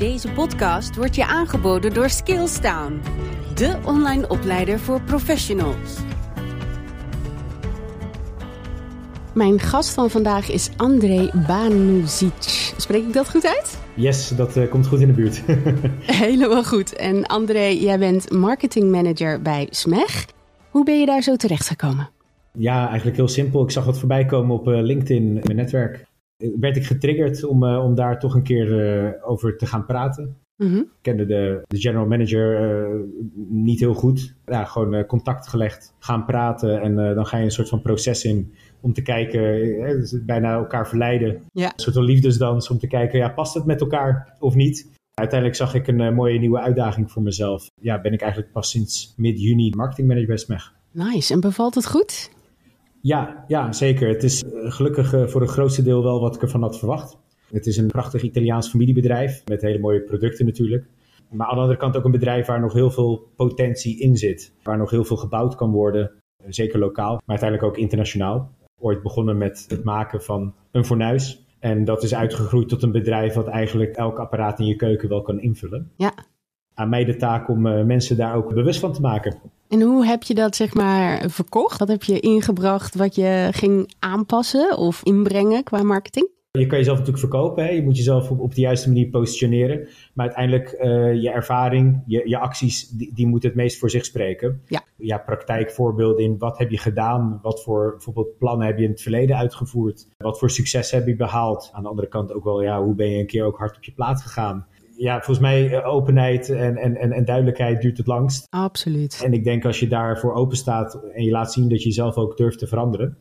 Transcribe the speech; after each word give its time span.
Deze 0.00 0.32
podcast 0.32 0.96
wordt 0.96 1.14
je 1.14 1.26
aangeboden 1.26 1.94
door 1.94 2.08
Skillstown, 2.08 3.00
de 3.54 3.78
online 3.84 4.28
opleider 4.28 4.78
voor 4.78 5.02
professionals. 5.02 5.96
Mijn 9.34 9.58
gast 9.58 9.94
van 9.94 10.10
vandaag 10.10 10.50
is 10.50 10.70
André 10.76 11.30
Banuzic. 11.46 12.72
Spreek 12.76 13.06
ik 13.06 13.12
dat 13.12 13.30
goed 13.30 13.46
uit? 13.46 13.78
Yes, 13.94 14.28
dat 14.28 14.56
uh, 14.56 14.70
komt 14.70 14.86
goed 14.86 15.00
in 15.00 15.06
de 15.06 15.12
buurt. 15.12 15.42
Helemaal 16.26 16.64
goed. 16.64 16.96
En 16.96 17.26
André, 17.26 17.66
jij 17.66 17.98
bent 17.98 18.30
marketingmanager 18.30 19.42
bij 19.42 19.66
SMEG. 19.70 20.26
Hoe 20.70 20.84
ben 20.84 21.00
je 21.00 21.06
daar 21.06 21.22
zo 21.22 21.36
terecht 21.36 21.66
gekomen? 21.66 22.08
Ja, 22.52 22.88
eigenlijk 22.88 23.16
heel 23.16 23.28
simpel. 23.28 23.62
Ik 23.62 23.70
zag 23.70 23.84
wat 23.84 23.98
voorbij 23.98 24.24
komen 24.24 24.56
op 24.56 24.68
uh, 24.68 24.82
LinkedIn, 24.82 25.22
in 25.22 25.40
mijn 25.42 25.56
netwerk. 25.56 26.08
Werd 26.60 26.76
ik 26.76 26.84
getriggerd 26.84 27.44
om, 27.44 27.64
uh, 27.64 27.84
om 27.84 27.94
daar 27.94 28.18
toch 28.18 28.34
een 28.34 28.42
keer 28.42 29.18
over 29.22 29.56
te 29.56 29.66
gaan 29.66 29.86
praten. 29.86 30.36
Mm 30.56 30.68
-hmm. 30.68 30.78
Ik 30.78 31.02
kende 31.02 31.26
de, 31.26 31.62
de 31.66 31.80
general 31.80 32.06
manager 32.06 32.88
niet 33.48 33.80
heel 33.80 33.94
goed. 33.94 34.34
Ja, 34.46 34.64
gewoon 34.64 35.06
contact 35.06 35.48
gelegd, 35.48 35.94
gaan 35.98 36.24
praten 36.24 36.80
en 36.80 37.14
dan 37.14 37.26
ga 37.26 37.36
je 37.36 37.44
een 37.44 37.50
soort 37.50 37.68
van 37.68 37.82
proces 37.82 38.24
in 38.24 38.54
om 38.80 38.92
te 38.92 39.02
kijken, 39.02 39.40
hè, 39.82 39.98
dus 39.98 40.24
bijna 40.24 40.52
elkaar 40.52 40.88
verleiden. 40.88 41.42
Ja. 41.52 41.66
Een 41.66 41.72
soort 41.80 41.94
van 41.94 42.04
liefdesdans 42.04 42.70
om 42.70 42.78
te 42.78 42.86
kijken, 42.86 43.18
ja, 43.18 43.28
past 43.28 43.54
het 43.54 43.64
met 43.64 43.80
elkaar 43.80 44.36
of 44.38 44.54
niet? 44.54 44.88
Uiteindelijk 45.14 45.58
zag 45.58 45.74
ik 45.74 45.86
een 45.86 46.14
mooie 46.14 46.38
nieuwe 46.38 46.60
uitdaging 46.60 47.10
voor 47.10 47.22
mezelf. 47.22 47.70
Ja, 47.80 48.00
ben 48.00 48.12
ik 48.12 48.20
eigenlijk 48.20 48.52
pas 48.52 48.70
sinds 48.70 49.14
mid-juni 49.16 49.72
marketingmanager 49.76 50.28
bij 50.28 50.36
SMEG. 50.36 50.72
Nice, 50.92 51.32
en 51.32 51.40
bevalt 51.40 51.74
het 51.74 51.86
goed? 51.86 52.30
Ja, 53.00 53.44
ja 53.46 53.72
zeker. 53.72 54.08
Het 54.08 54.22
is 54.22 54.42
uh, 54.42 54.50
gelukkig 54.72 55.14
uh, 55.14 55.26
voor 55.26 55.42
een 55.42 55.48
grootste 55.48 55.82
deel 55.82 56.02
wel 56.02 56.20
wat 56.20 56.34
ik 56.34 56.42
ervan 56.42 56.62
had 56.62 56.78
verwacht. 56.78 57.18
Het 57.50 57.66
is 57.66 57.76
een 57.76 57.86
prachtig 57.86 58.22
Italiaans 58.22 58.68
familiebedrijf 58.68 59.42
met 59.46 59.62
hele 59.62 59.78
mooie 59.78 60.00
producten 60.00 60.46
natuurlijk. 60.46 60.86
Maar 61.30 61.46
aan 61.46 61.54
de 61.54 61.60
andere 61.60 61.78
kant 61.78 61.96
ook 61.96 62.04
een 62.04 62.10
bedrijf 62.10 62.46
waar 62.46 62.60
nog 62.60 62.72
heel 62.72 62.90
veel 62.90 63.30
potentie 63.36 64.00
in 64.00 64.16
zit. 64.16 64.52
Waar 64.62 64.78
nog 64.78 64.90
heel 64.90 65.04
veel 65.04 65.16
gebouwd 65.16 65.54
kan 65.54 65.70
worden, 65.70 66.10
zeker 66.48 66.78
lokaal, 66.78 67.12
maar 67.12 67.22
uiteindelijk 67.26 67.68
ook 67.68 67.78
internationaal 67.78 68.50
ooit 68.78 69.02
begonnen 69.02 69.38
met 69.38 69.64
het 69.68 69.84
maken 69.84 70.22
van 70.22 70.54
een 70.70 70.84
fornuis. 70.84 71.44
En 71.58 71.84
dat 71.84 72.02
is 72.02 72.14
uitgegroeid 72.14 72.68
tot 72.68 72.82
een 72.82 72.92
bedrijf 72.92 73.34
wat 73.34 73.46
eigenlijk 73.46 73.96
elk 73.96 74.18
apparaat 74.18 74.58
in 74.58 74.66
je 74.66 74.76
keuken 74.76 75.08
wel 75.08 75.22
kan 75.22 75.40
invullen. 75.40 75.90
Ja. 75.96 76.12
Aan 76.74 76.88
mij 76.88 77.04
de 77.04 77.16
taak 77.16 77.48
om 77.48 77.66
uh, 77.66 77.84
mensen 77.84 78.16
daar 78.16 78.34
ook 78.34 78.54
bewust 78.54 78.80
van 78.80 78.92
te 78.92 79.00
maken. 79.00 79.38
En 79.68 79.80
hoe 79.80 80.06
heb 80.06 80.22
je 80.22 80.34
dat 80.34 80.56
zeg 80.56 80.74
maar 80.74 81.30
verkocht? 81.30 81.78
Wat 81.78 81.88
heb 81.88 82.02
je 82.02 82.20
ingebracht 82.20 82.94
wat 82.94 83.14
je 83.14 83.48
ging 83.50 83.92
aanpassen 83.98 84.76
of 84.76 85.02
inbrengen 85.02 85.64
qua 85.64 85.82
marketing? 85.82 86.28
Je 86.52 86.66
kan 86.66 86.78
jezelf 86.78 86.98
natuurlijk 86.98 87.28
verkopen. 87.28 87.64
Hè? 87.64 87.70
Je 87.70 87.82
moet 87.82 87.96
jezelf 87.96 88.30
op, 88.30 88.40
op 88.40 88.54
de 88.54 88.60
juiste 88.60 88.88
manier 88.88 89.08
positioneren. 89.08 89.88
Maar 90.14 90.26
uiteindelijk 90.26 90.76
uh, 90.80 91.22
je 91.22 91.30
ervaring, 91.30 92.02
je, 92.06 92.22
je 92.28 92.38
acties, 92.38 92.88
die, 92.88 93.14
die 93.14 93.26
moeten 93.26 93.48
het 93.48 93.58
meest 93.58 93.78
voor 93.78 93.90
zich 93.90 94.04
spreken. 94.04 94.62
Ja. 94.66 94.82
ja, 94.96 95.18
praktijkvoorbeelden 95.18 96.24
in 96.24 96.38
wat 96.38 96.58
heb 96.58 96.70
je 96.70 96.78
gedaan? 96.78 97.38
Wat 97.42 97.62
voor 97.62 97.90
bijvoorbeeld 97.90 98.38
plannen 98.38 98.66
heb 98.66 98.78
je 98.78 98.84
in 98.84 98.90
het 98.90 99.02
verleden 99.02 99.36
uitgevoerd? 99.36 100.08
Wat 100.18 100.38
voor 100.38 100.50
succes 100.50 100.90
heb 100.90 101.06
je 101.06 101.16
behaald? 101.16 101.70
Aan 101.72 101.82
de 101.82 101.88
andere 101.88 102.08
kant 102.08 102.32
ook 102.32 102.44
wel, 102.44 102.62
ja, 102.62 102.82
hoe 102.82 102.94
ben 102.94 103.10
je 103.10 103.18
een 103.18 103.26
keer 103.26 103.44
ook 103.44 103.58
hard 103.58 103.76
op 103.76 103.84
je 103.84 103.92
plaat 103.92 104.22
gegaan? 104.22 104.66
Ja, 105.00 105.14
volgens 105.14 105.38
mij 105.38 105.70
uh, 105.70 105.86
openheid 105.86 106.48
en, 106.50 106.76
en, 106.76 106.96
en, 106.96 107.12
en, 107.12 107.24
duidelijkheid 107.24 107.80
duurt 107.80 107.96
het 107.96 108.06
langst. 108.06 108.46
Absoluut. 108.50 109.22
En 109.24 109.32
ik 109.32 109.44
denk 109.44 109.64
als 109.64 109.80
je 109.80 109.88
daarvoor 109.88 110.34
open 110.34 110.56
staat 110.56 111.00
en 111.14 111.24
je 111.24 111.30
laat 111.30 111.52
zien 111.52 111.68
dat 111.68 111.82
je 111.82 111.88
jezelf 111.88 112.16
ook 112.16 112.36
durft 112.36 112.58
te 112.58 112.66
veranderen, 112.66 113.16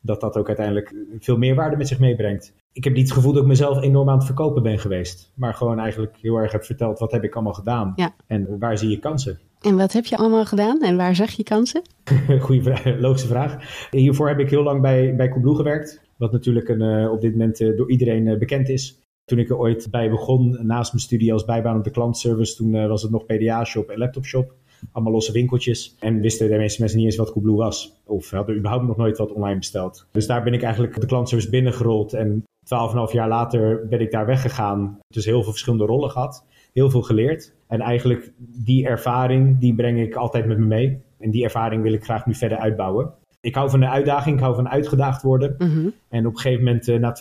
dat 0.00 0.20
dat 0.20 0.36
ook 0.36 0.46
uiteindelijk 0.46 0.94
veel 1.18 1.36
meer 1.36 1.54
waarde 1.54 1.76
met 1.76 1.88
zich 1.88 1.98
meebrengt. 1.98 2.52
Ik 2.72 2.84
heb 2.84 2.92
niet 2.92 3.02
het 3.02 3.12
gevoel 3.12 3.32
dat 3.32 3.42
ik 3.42 3.48
mezelf 3.48 3.82
enorm 3.82 4.08
aan 4.08 4.16
het 4.16 4.26
verkopen 4.26 4.62
ben 4.62 4.78
geweest. 4.78 5.32
Maar 5.34 5.54
gewoon 5.54 5.78
eigenlijk 5.78 6.16
heel 6.20 6.36
erg 6.36 6.52
heb 6.52 6.64
verteld 6.64 6.98
wat 6.98 7.12
heb 7.12 7.24
ik 7.24 7.34
allemaal 7.34 7.52
gedaan. 7.52 7.92
Ja. 7.96 8.14
En 8.26 8.58
waar 8.58 8.78
zie 8.78 8.88
je 8.88 8.98
kansen. 8.98 9.38
En 9.60 9.76
wat 9.76 9.92
heb 9.92 10.04
je 10.04 10.16
allemaal 10.16 10.44
gedaan 10.44 10.82
en 10.82 10.96
waar 10.96 11.14
zag 11.14 11.30
je 11.30 11.42
kansen? 11.42 11.82
Goeie 12.40 12.62
vraag, 12.62 12.84
logische 12.98 13.28
vraag. 13.28 13.56
Hiervoor 13.90 14.28
heb 14.28 14.38
ik 14.38 14.50
heel 14.50 14.62
lang 14.62 14.82
bij, 14.82 15.16
bij 15.16 15.28
Coolblue 15.28 15.56
gewerkt. 15.56 16.02
Wat 16.16 16.32
natuurlijk 16.32 16.68
een, 16.68 16.82
uh, 16.82 17.12
op 17.12 17.20
dit 17.20 17.30
moment 17.30 17.60
uh, 17.60 17.76
door 17.76 17.90
iedereen 17.90 18.38
bekend 18.38 18.68
is. 18.68 19.03
Toen 19.24 19.38
ik 19.38 19.48
er 19.48 19.58
ooit 19.58 19.90
bij 19.90 20.10
begon, 20.10 20.58
naast 20.66 20.92
mijn 20.92 21.04
studie 21.04 21.32
als 21.32 21.44
bijbaan 21.44 21.76
op 21.76 21.84
de 21.84 21.90
klantservice, 21.90 22.56
toen 22.56 22.88
was 22.88 23.02
het 23.02 23.10
nog 23.10 23.26
PDA-shop 23.26 23.88
en 23.88 23.98
laptopshop 23.98 24.54
allemaal 24.92 25.12
losse 25.12 25.32
winkeltjes. 25.32 25.96
En 26.00 26.20
wisten 26.20 26.48
de 26.48 26.56
meeste 26.56 26.80
mensen 26.80 26.98
niet 26.98 27.06
eens 27.06 27.16
wat 27.16 27.32
Coolblue 27.32 27.56
was. 27.56 28.00
Of 28.04 28.30
hadden 28.30 28.56
überhaupt 28.56 28.86
nog 28.86 28.96
nooit 28.96 29.18
wat 29.18 29.32
online 29.32 29.58
besteld. 29.58 30.06
Dus 30.12 30.26
daar 30.26 30.42
ben 30.42 30.52
ik 30.52 30.62
eigenlijk 30.62 31.00
de 31.00 31.06
klantservice 31.06 31.50
binnengerold. 31.50 32.12
En 32.12 32.42
12,5 32.42 33.12
jaar 33.12 33.28
later 33.28 33.88
ben 33.88 34.00
ik 34.00 34.10
daar 34.10 34.26
weggegaan. 34.26 34.98
Dus 35.08 35.24
heel 35.24 35.42
veel 35.42 35.50
verschillende 35.50 35.84
rollen 35.84 36.10
gehad. 36.10 36.46
Heel 36.72 36.90
veel 36.90 37.02
geleerd. 37.02 37.54
En 37.66 37.80
eigenlijk 37.80 38.32
die 38.38 38.86
ervaring, 38.86 39.58
die 39.58 39.74
breng 39.74 40.00
ik 40.00 40.14
altijd 40.14 40.46
met 40.46 40.58
me 40.58 40.66
mee. 40.66 41.02
En 41.18 41.30
die 41.30 41.44
ervaring 41.44 41.82
wil 41.82 41.92
ik 41.92 42.04
graag 42.04 42.26
nu 42.26 42.34
verder 42.34 42.58
uitbouwen. 42.58 43.14
Ik 43.44 43.54
hou 43.54 43.70
van 43.70 43.80
de 43.80 43.88
uitdaging, 43.88 44.36
ik 44.36 44.42
hou 44.42 44.54
van 44.54 44.68
uitgedaagd 44.68 45.22
worden. 45.22 45.54
Mm 45.58 45.68
-hmm. 45.68 45.92
En 46.08 46.26
op 46.26 46.32
een 46.34 46.40
gegeven 46.40 46.64
moment, 46.64 46.88
uh, 46.88 46.98
na 46.98 47.16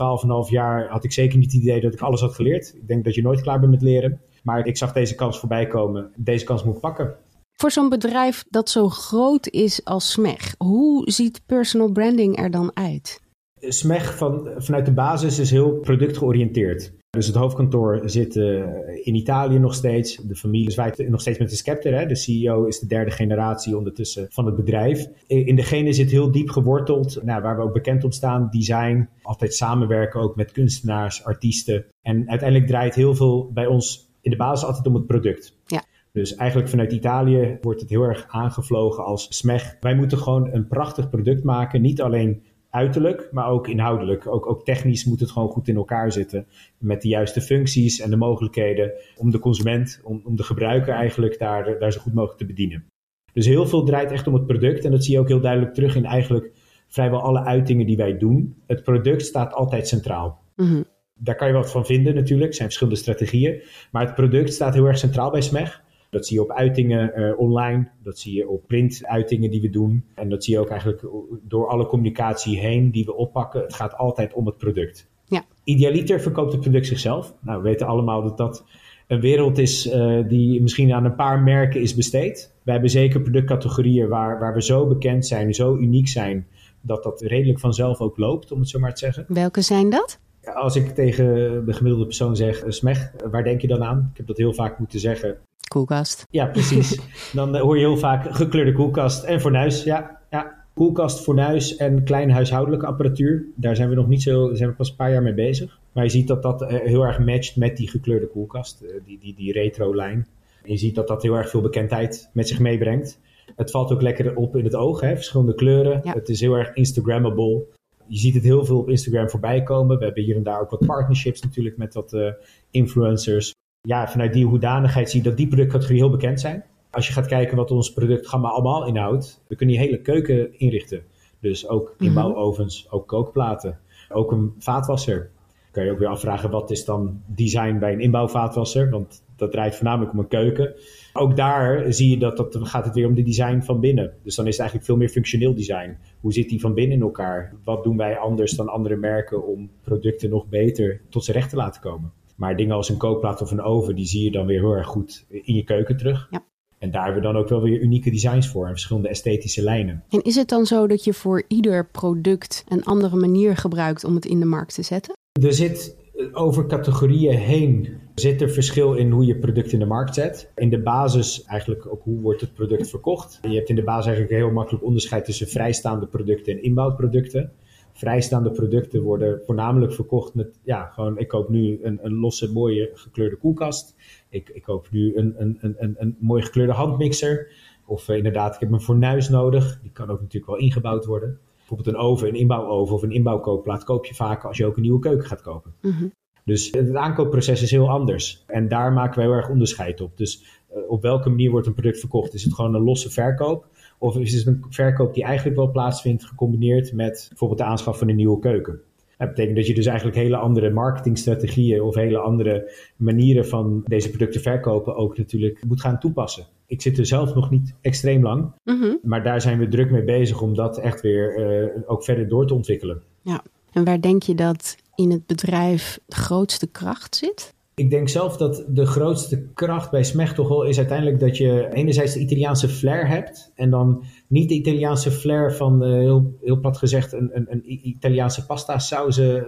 12,5 0.45 0.49
jaar, 0.49 0.87
had 0.87 1.03
ik 1.03 1.11
zeker 1.11 1.37
niet 1.37 1.51
het 1.51 1.61
idee 1.61 1.81
dat 1.81 1.93
ik 1.93 2.01
alles 2.01 2.21
had 2.21 2.35
geleerd. 2.35 2.73
Ik 2.75 2.87
denk 2.87 3.03
dat 3.03 3.15
je 3.15 3.21
nooit 3.21 3.41
klaar 3.41 3.59
bent 3.59 3.71
met 3.71 3.81
leren. 3.81 4.21
Maar 4.43 4.65
ik 4.65 4.77
zag 4.77 4.93
deze 4.93 5.15
kans 5.15 5.39
voorbij 5.39 5.67
komen. 5.67 6.11
Deze 6.15 6.45
kans 6.45 6.63
moet 6.63 6.79
pakken. 6.79 7.15
Voor 7.53 7.71
zo'n 7.71 7.89
bedrijf 7.89 8.43
dat 8.49 8.69
zo 8.69 8.89
groot 8.89 9.47
is 9.47 9.85
als 9.85 10.11
SMEG, 10.11 10.55
hoe 10.57 11.11
ziet 11.11 11.41
personal 11.45 11.91
branding 11.91 12.37
er 12.37 12.51
dan 12.51 12.71
uit? 12.73 13.21
SMEG 13.59 14.17
van, 14.17 14.49
vanuit 14.57 14.85
de 14.85 14.93
basis 14.93 15.39
is 15.39 15.51
heel 15.51 15.71
productgeoriënteerd. 15.71 16.93
Dus 17.17 17.27
het 17.27 17.35
hoofdkantoor 17.35 18.01
zit 18.05 18.35
uh, 18.35 18.63
in 19.03 19.15
Italië 19.15 19.59
nog 19.59 19.73
steeds. 19.73 20.15
De 20.15 20.35
familie 20.35 20.71
zwaait 20.71 21.09
nog 21.09 21.21
steeds 21.21 21.39
met 21.39 21.49
de 21.49 21.55
scepter. 21.55 21.97
Hè? 21.97 22.05
De 22.05 22.15
CEO 22.15 22.65
is 22.65 22.79
de 22.79 22.87
derde 22.87 23.11
generatie 23.11 23.77
ondertussen 23.77 24.27
van 24.29 24.45
het 24.45 24.55
bedrijf. 24.55 25.07
In 25.27 25.55
degene 25.55 25.93
zit 25.93 26.11
heel 26.11 26.31
diep 26.31 26.49
geworteld, 26.49 27.23
nou, 27.23 27.41
waar 27.41 27.57
we 27.57 27.61
ook 27.63 27.73
bekend 27.73 28.03
om 28.03 28.11
staan, 28.11 28.47
design. 28.51 29.09
Altijd 29.21 29.53
samenwerken 29.53 30.21
ook 30.21 30.35
met 30.35 30.51
kunstenaars, 30.51 31.23
artiesten. 31.23 31.85
En 32.01 32.29
uiteindelijk 32.29 32.69
draait 32.69 32.95
heel 32.95 33.15
veel 33.15 33.51
bij 33.53 33.65
ons 33.65 34.09
in 34.21 34.31
de 34.31 34.37
basis 34.37 34.67
altijd 34.67 34.87
om 34.87 34.95
het 34.95 35.07
product. 35.07 35.57
Ja. 35.65 35.83
Dus 36.11 36.35
eigenlijk 36.35 36.69
vanuit 36.69 36.91
Italië 36.91 37.57
wordt 37.61 37.81
het 37.81 37.89
heel 37.89 38.03
erg 38.03 38.25
aangevlogen 38.27 39.05
als 39.05 39.37
SMEG. 39.37 39.77
Wij 39.79 39.95
moeten 39.95 40.17
gewoon 40.17 40.53
een 40.53 40.67
prachtig 40.67 41.09
product 41.09 41.43
maken. 41.43 41.81
Niet 41.81 42.01
alleen 42.01 42.41
uiterlijk, 42.73 43.29
maar 43.31 43.47
ook 43.47 43.67
inhoudelijk. 43.67 44.27
Ook, 44.27 44.47
ook 44.47 44.63
technisch 44.63 45.05
moet 45.05 45.19
het 45.19 45.31
gewoon 45.31 45.49
goed 45.49 45.67
in 45.67 45.75
elkaar 45.75 46.11
zitten. 46.11 46.47
Met 46.77 47.01
de 47.01 47.07
juiste 47.07 47.41
functies 47.41 47.99
en 47.99 48.09
de 48.09 48.15
mogelijkheden 48.15 48.91
om 49.17 49.31
de 49.31 49.39
consument, 49.39 50.01
om, 50.03 50.21
om 50.23 50.35
de 50.35 50.43
gebruiker 50.43 50.93
eigenlijk 50.93 51.39
daar, 51.39 51.79
daar 51.79 51.91
zo 51.91 51.99
goed 51.99 52.13
mogelijk 52.13 52.39
te 52.39 52.45
bedienen. 52.45 52.85
Dus 53.33 53.45
heel 53.45 53.65
veel 53.65 53.83
draait 53.83 54.11
echt 54.11 54.27
om 54.27 54.33
het 54.33 54.45
product. 54.45 54.85
En 54.85 54.91
dat 54.91 55.03
zie 55.03 55.13
je 55.13 55.19
ook 55.19 55.27
heel 55.27 55.41
duidelijk 55.41 55.73
terug 55.73 55.95
in 55.95 56.05
eigenlijk 56.05 56.51
vrijwel 56.87 57.21
alle 57.21 57.43
uitingen 57.43 57.85
die 57.85 57.97
wij 57.97 58.17
doen. 58.17 58.55
Het 58.67 58.83
product 58.83 59.25
staat 59.25 59.53
altijd 59.53 59.87
centraal. 59.87 60.41
Mm-hmm. 60.55 60.85
Daar 61.19 61.35
kan 61.35 61.47
je 61.47 61.53
wat 61.53 61.71
van 61.71 61.85
vinden 61.85 62.15
natuurlijk. 62.15 62.49
Er 62.49 62.55
zijn 62.55 62.67
verschillende 62.67 62.99
strategieën. 62.99 63.61
Maar 63.91 64.05
het 64.05 64.15
product 64.15 64.53
staat 64.53 64.73
heel 64.73 64.85
erg 64.85 64.97
centraal 64.97 65.31
bij 65.31 65.41
SMEG. 65.41 65.81
Dat 66.13 66.27
zie 66.27 66.37
je 66.37 66.43
op 66.43 66.51
uitingen 66.51 67.11
uh, 67.15 67.39
online, 67.39 67.89
dat 68.03 68.19
zie 68.19 68.35
je 68.35 68.49
op 68.49 68.67
printuitingen 68.67 69.51
die 69.51 69.61
we 69.61 69.69
doen. 69.69 70.03
En 70.15 70.29
dat 70.29 70.43
zie 70.43 70.53
je 70.53 70.59
ook 70.59 70.69
eigenlijk 70.69 71.05
door 71.41 71.67
alle 71.67 71.85
communicatie 71.85 72.59
heen 72.59 72.91
die 72.91 73.05
we 73.05 73.15
oppakken. 73.15 73.61
Het 73.61 73.73
gaat 73.73 73.97
altijd 73.97 74.33
om 74.33 74.45
het 74.45 74.57
product. 74.57 75.09
Ja. 75.25 75.45
Idealiter 75.63 76.21
verkoopt 76.21 76.51
het 76.51 76.61
product 76.61 76.87
zichzelf. 76.87 77.33
Nou, 77.39 77.61
we 77.61 77.69
weten 77.69 77.87
allemaal 77.87 78.23
dat 78.23 78.37
dat 78.37 78.65
een 79.07 79.19
wereld 79.19 79.57
is 79.57 79.87
uh, 79.87 80.27
die 80.27 80.61
misschien 80.61 80.93
aan 80.93 81.05
een 81.05 81.15
paar 81.15 81.39
merken 81.39 81.81
is 81.81 81.95
besteed. 81.95 82.53
We 82.63 82.71
hebben 82.71 82.89
zeker 82.89 83.21
productcategorieën 83.21 84.07
waar, 84.07 84.39
waar 84.39 84.53
we 84.53 84.63
zo 84.63 84.87
bekend 84.87 85.25
zijn, 85.25 85.53
zo 85.53 85.75
uniek 85.75 86.07
zijn, 86.07 86.47
dat 86.81 87.03
dat 87.03 87.21
redelijk 87.21 87.59
vanzelf 87.59 87.99
ook 87.99 88.17
loopt, 88.17 88.51
om 88.51 88.59
het 88.59 88.69
zo 88.69 88.79
maar 88.79 88.93
te 88.93 88.99
zeggen. 88.99 89.25
Welke 89.27 89.61
zijn 89.61 89.89
dat? 89.89 90.19
Als 90.53 90.75
ik 90.75 90.89
tegen 90.89 91.25
de 91.65 91.73
gemiddelde 91.73 92.05
persoon 92.05 92.35
zeg, 92.35 92.63
smeg, 92.67 93.11
waar 93.31 93.43
denk 93.43 93.61
je 93.61 93.67
dan 93.67 93.83
aan? 93.83 94.09
Ik 94.11 94.17
heb 94.17 94.27
dat 94.27 94.37
heel 94.37 94.53
vaak 94.53 94.79
moeten 94.79 94.99
zeggen. 94.99 95.37
Koelkast. 95.73 96.25
Ja, 96.29 96.45
precies. 96.45 96.99
Dan 97.33 97.57
hoor 97.57 97.77
je 97.77 97.85
heel 97.85 97.97
vaak 97.97 98.35
gekleurde 98.35 98.71
koelkast 98.71 99.23
en 99.23 99.41
fornuis. 99.41 99.83
Ja, 99.83 100.19
ja. 100.29 100.65
Koelkast, 100.73 101.19
fornuis 101.19 101.75
en 101.75 102.03
klein 102.03 102.31
huishoudelijke 102.31 102.85
apparatuur. 102.85 103.45
Daar 103.55 103.75
zijn 103.75 103.89
we 103.89 103.95
nog 103.95 104.07
niet 104.07 104.21
zo, 104.21 104.47
daar 104.47 104.57
zijn 104.57 104.69
we 104.69 104.75
pas 104.75 104.89
een 104.89 104.95
paar 104.95 105.11
jaar 105.11 105.21
mee 105.21 105.33
bezig. 105.33 105.79
Maar 105.91 106.03
je 106.03 106.09
ziet 106.09 106.27
dat 106.27 106.41
dat 106.41 106.65
heel 106.67 107.05
erg 107.05 107.19
matcht 107.19 107.55
met 107.55 107.77
die 107.77 107.89
gekleurde 107.89 108.27
koelkast, 108.27 108.83
die, 109.05 109.19
die, 109.19 109.35
die 109.35 109.51
retro-lijn. 109.51 110.27
Je 110.63 110.77
ziet 110.77 110.95
dat 110.95 111.07
dat 111.07 111.23
heel 111.23 111.35
erg 111.35 111.49
veel 111.49 111.61
bekendheid 111.61 112.29
met 112.33 112.47
zich 112.47 112.59
meebrengt. 112.59 113.19
Het 113.55 113.71
valt 113.71 113.91
ook 113.91 114.01
lekker 114.01 114.35
op 114.35 114.55
in 114.55 114.63
het 114.63 114.75
oog, 114.75 115.01
hè? 115.01 115.15
verschillende 115.15 115.55
kleuren. 115.55 116.01
Ja. 116.03 116.13
Het 116.13 116.29
is 116.29 116.39
heel 116.39 116.53
erg 116.53 116.73
Instagrammable. 116.73 117.65
Je 118.07 118.17
ziet 118.17 118.33
het 118.33 118.43
heel 118.43 118.65
veel 118.65 118.77
op 118.77 118.89
Instagram 118.89 119.29
voorbij 119.29 119.63
komen. 119.63 119.97
We 119.97 120.05
hebben 120.05 120.23
hier 120.23 120.35
en 120.35 120.43
daar 120.43 120.61
ook 120.61 120.69
wat 120.69 120.85
partnerships 120.85 121.41
natuurlijk 121.41 121.77
met 121.77 121.93
wat 121.93 122.13
uh, 122.13 122.31
influencers 122.71 123.53
ja, 123.87 124.07
vanuit 124.07 124.33
die 124.33 124.45
hoedanigheid 124.45 125.09
zie 125.09 125.23
je 125.23 125.29
dat 125.29 125.37
die 125.37 125.47
productcategorieën 125.47 126.03
heel 126.03 126.11
bekend 126.11 126.39
zijn. 126.39 126.63
Als 126.91 127.07
je 127.07 127.13
gaat 127.13 127.25
kijken 127.25 127.57
wat 127.57 127.71
ons 127.71 127.93
productgamma 127.93 128.49
allemaal 128.49 128.87
inhoudt, 128.87 129.43
we 129.47 129.55
kunnen 129.55 129.75
je 129.75 129.81
hele 129.81 130.01
keuken 130.01 130.59
inrichten. 130.59 131.03
Dus 131.39 131.67
ook 131.67 131.95
inbouwovens, 131.99 132.87
ook 132.91 133.07
kookplaten, 133.07 133.79
ook 134.09 134.31
een 134.31 134.53
vaatwasser. 134.57 135.29
Kan 135.71 135.85
je 135.85 135.91
ook 135.91 135.99
weer 135.99 136.07
afvragen, 136.07 136.49
wat 136.49 136.71
is 136.71 136.85
dan 136.85 137.21
design 137.25 137.77
bij 137.77 137.93
een 137.93 137.99
inbouwvaatwasser? 137.99 138.89
Want 138.89 139.23
dat 139.35 139.51
draait 139.51 139.75
voornamelijk 139.75 140.13
om 140.13 140.19
een 140.19 140.27
keuken. 140.27 140.73
Ook 141.13 141.35
daar 141.35 141.93
zie 141.93 142.09
je 142.09 142.17
dat, 142.17 142.37
dat 142.37 142.57
gaat 142.61 142.85
het 142.85 142.95
weer 142.95 143.07
om 143.07 143.15
de 143.15 143.23
design 143.23 143.61
van 143.61 143.79
binnen. 143.79 144.13
Dus 144.23 144.35
dan 144.35 144.45
is 144.45 144.51
het 144.51 144.59
eigenlijk 144.59 144.89
veel 144.89 144.97
meer 144.97 145.09
functioneel 145.09 145.55
design. 145.55 145.97
Hoe 146.19 146.33
zit 146.33 146.49
die 146.49 146.59
van 146.59 146.73
binnen 146.73 146.97
in 146.97 147.03
elkaar? 147.03 147.53
Wat 147.63 147.83
doen 147.83 147.97
wij 147.97 148.17
anders 148.17 148.51
dan 148.51 148.67
andere 148.67 148.95
merken 148.95 149.47
om 149.47 149.69
producten 149.83 150.29
nog 150.29 150.47
beter 150.47 151.01
tot 151.09 151.23
zijn 151.23 151.37
recht 151.37 151.49
te 151.49 151.55
laten 151.55 151.81
komen? 151.81 152.11
Maar 152.43 152.55
dingen 152.55 152.75
als 152.75 152.89
een 152.89 152.97
kookplaat 152.97 153.41
of 153.41 153.51
een 153.51 153.61
oven, 153.61 153.95
die 153.95 154.05
zie 154.05 154.23
je 154.23 154.31
dan 154.31 154.45
weer 154.45 154.59
heel 154.59 154.71
erg 154.71 154.87
goed 154.87 155.25
in 155.29 155.55
je 155.55 155.63
keuken 155.63 155.97
terug. 155.97 156.27
Ja. 156.31 156.43
En 156.77 156.91
daar 156.91 157.03
hebben 157.03 157.21
we 157.21 157.27
dan 157.27 157.37
ook 157.37 157.49
wel 157.49 157.61
weer 157.61 157.79
unieke 157.79 158.11
designs 158.11 158.47
voor 158.47 158.65
en 158.65 158.71
verschillende 158.71 159.07
esthetische 159.07 159.61
lijnen. 159.61 160.03
En 160.09 160.21
is 160.21 160.35
het 160.35 160.49
dan 160.49 160.65
zo 160.65 160.87
dat 160.87 161.03
je 161.03 161.13
voor 161.13 161.43
ieder 161.47 161.87
product 161.87 162.63
een 162.67 162.83
andere 162.83 163.15
manier 163.15 163.57
gebruikt 163.57 164.03
om 164.03 164.15
het 164.15 164.25
in 164.25 164.39
de 164.39 164.45
markt 164.45 164.73
te 164.73 164.81
zetten? 164.81 165.13
Er 165.41 165.53
zit 165.53 165.95
over 166.33 166.65
categorieën 166.65 167.37
heen 167.37 168.01
zit 168.15 168.41
er 168.41 168.49
verschil 168.49 168.93
in 168.93 169.11
hoe 169.11 169.25
je 169.25 169.35
product 169.35 169.71
in 169.71 169.79
de 169.79 169.85
markt 169.85 170.13
zet. 170.13 170.51
In 170.55 170.69
de 170.69 170.81
basis 170.81 171.43
eigenlijk 171.43 171.87
ook 171.91 172.03
hoe 172.03 172.19
wordt 172.19 172.41
het 172.41 172.53
product 172.53 172.89
verkocht. 172.89 173.39
Je 173.41 173.55
hebt 173.55 173.69
in 173.69 173.75
de 173.75 173.83
basis 173.83 174.05
eigenlijk 174.05 174.35
een 174.35 174.45
heel 174.45 174.55
makkelijk 174.55 174.83
onderscheid 174.83 175.25
tussen 175.25 175.47
vrijstaande 175.47 176.05
producten 176.05 176.53
en 176.53 176.63
inbouwproducten. 176.63 177.51
Vrijstaande 177.93 178.51
producten 178.51 179.01
worden 179.01 179.41
voornamelijk 179.45 179.93
verkocht 179.93 180.33
met, 180.33 180.59
ja, 180.63 180.85
gewoon 180.85 181.17
ik 181.17 181.27
koop 181.27 181.49
nu 181.49 181.79
een, 181.83 181.99
een 182.01 182.13
losse 182.13 182.51
mooie 182.51 182.91
gekleurde 182.93 183.35
koelkast. 183.35 183.95
Ik, 184.29 184.49
ik 184.49 184.63
koop 184.63 184.87
nu 184.91 185.15
een, 185.15 185.33
een, 185.37 185.57
een, 185.61 185.75
een, 185.77 185.95
een 185.97 186.17
mooi 186.19 186.43
gekleurde 186.43 186.73
handmixer. 186.73 187.47
Of 187.85 188.09
uh, 188.09 188.17
inderdaad, 188.17 188.53
ik 188.53 188.59
heb 188.59 188.71
een 188.71 188.81
fornuis 188.81 189.29
nodig. 189.29 189.79
Die 189.81 189.91
kan 189.91 190.09
ook 190.09 190.21
natuurlijk 190.21 190.51
wel 190.51 190.61
ingebouwd 190.61 191.05
worden 191.05 191.39
bijvoorbeeld 191.67 191.95
een 191.95 192.01
oven, 192.01 192.27
een 192.27 192.35
inbouwoven 192.35 192.95
of 192.95 193.01
een 193.01 193.11
inbouwkoopplaat 193.11 193.83
koop 193.83 194.05
je 194.05 194.15
vaker 194.15 194.47
als 194.47 194.57
je 194.57 194.65
ook 194.65 194.75
een 194.75 194.81
nieuwe 194.81 194.99
keuken 194.99 195.27
gaat 195.27 195.41
kopen. 195.41 195.73
Mhm. 195.81 196.07
Dus 196.45 196.71
het 196.71 196.95
aankoopproces 196.95 197.61
is 197.61 197.71
heel 197.71 197.89
anders. 197.89 198.43
En 198.47 198.67
daar 198.67 198.93
maken 198.93 199.15
wij 199.15 199.25
heel 199.25 199.35
erg 199.35 199.49
onderscheid 199.49 200.01
op. 200.01 200.17
Dus 200.17 200.61
uh, 200.75 200.89
op 200.89 201.01
welke 201.01 201.29
manier 201.29 201.51
wordt 201.51 201.67
een 201.67 201.73
product 201.73 201.99
verkocht? 201.99 202.33
Is 202.33 202.43
het 202.43 202.53
gewoon 202.53 202.75
een 202.75 202.83
losse 202.83 203.09
verkoop? 203.09 203.67
Of 204.03 204.17
is 204.17 204.33
het 204.33 204.45
een 204.45 204.65
verkoop 204.69 205.13
die 205.13 205.23
eigenlijk 205.23 205.57
wel 205.57 205.71
plaatsvindt, 205.71 206.25
gecombineerd 206.25 206.93
met 206.93 207.25
bijvoorbeeld 207.29 207.59
de 207.59 207.65
aanschaf 207.65 207.97
van 207.97 208.09
een 208.09 208.15
nieuwe 208.15 208.39
keuken? 208.39 208.81
Dat 209.17 209.27
betekent 209.29 209.55
dat 209.55 209.67
je 209.67 209.73
dus 209.73 209.85
eigenlijk 209.85 210.17
hele 210.17 210.37
andere 210.37 210.69
marketingstrategieën 210.69 211.81
of 211.81 211.95
hele 211.95 212.17
andere 212.17 212.71
manieren 212.95 213.47
van 213.47 213.83
deze 213.85 214.09
producten 214.09 214.41
verkopen 214.41 214.95
ook 214.95 215.17
natuurlijk 215.17 215.63
moet 215.67 215.81
gaan 215.81 215.99
toepassen. 215.99 216.45
Ik 216.65 216.81
zit 216.81 216.97
er 216.97 217.05
zelf 217.05 217.35
nog 217.35 217.49
niet 217.49 217.75
extreem 217.81 218.23
lang, 218.23 218.51
mhm. 218.63 218.95
maar 219.01 219.23
daar 219.23 219.41
zijn 219.41 219.59
we 219.59 219.67
druk 219.67 219.91
mee 219.91 220.03
bezig 220.03 220.41
om 220.41 220.55
dat 220.55 220.77
echt 220.77 221.01
weer 221.01 221.37
uh, 221.63 221.81
ook 221.85 222.03
verder 222.03 222.27
door 222.27 222.47
te 222.47 222.53
ontwikkelen. 222.53 223.01
Ja, 223.21 223.43
en 223.71 223.83
waar 223.83 224.01
denk 224.01 224.23
je 224.23 224.35
dat 224.35 224.75
in 224.95 225.11
het 225.11 225.25
bedrijf 225.25 225.99
de 226.05 226.15
grootste 226.15 226.67
kracht 226.67 227.15
zit? 227.15 227.53
Ik 227.75 227.89
denk 227.89 228.09
zelf 228.09 228.37
dat 228.37 228.65
de 228.67 228.85
grootste 228.85 229.47
kracht 229.53 229.91
bij 229.91 230.03
Smeg 230.03 230.33
toch 230.33 230.47
wel 230.47 230.63
is 230.63 230.77
uiteindelijk 230.77 231.19
dat 231.19 231.37
je 231.37 231.73
enerzijds 231.73 232.13
de 232.13 232.19
Italiaanse 232.19 232.69
flair 232.69 233.07
hebt. 233.07 233.51
En 233.55 233.69
dan 233.69 234.03
niet 234.27 234.49
de 234.49 234.55
Italiaanse 234.55 235.11
flair 235.11 235.53
van, 235.53 235.83
uh, 235.83 235.93
heel, 235.93 236.37
heel 236.41 236.59
plat 236.59 236.77
gezegd, 236.77 237.13
een, 237.13 237.29
een, 237.33 237.45
een 237.49 237.87
Italiaanse 237.87 238.45
pasta 238.45 238.79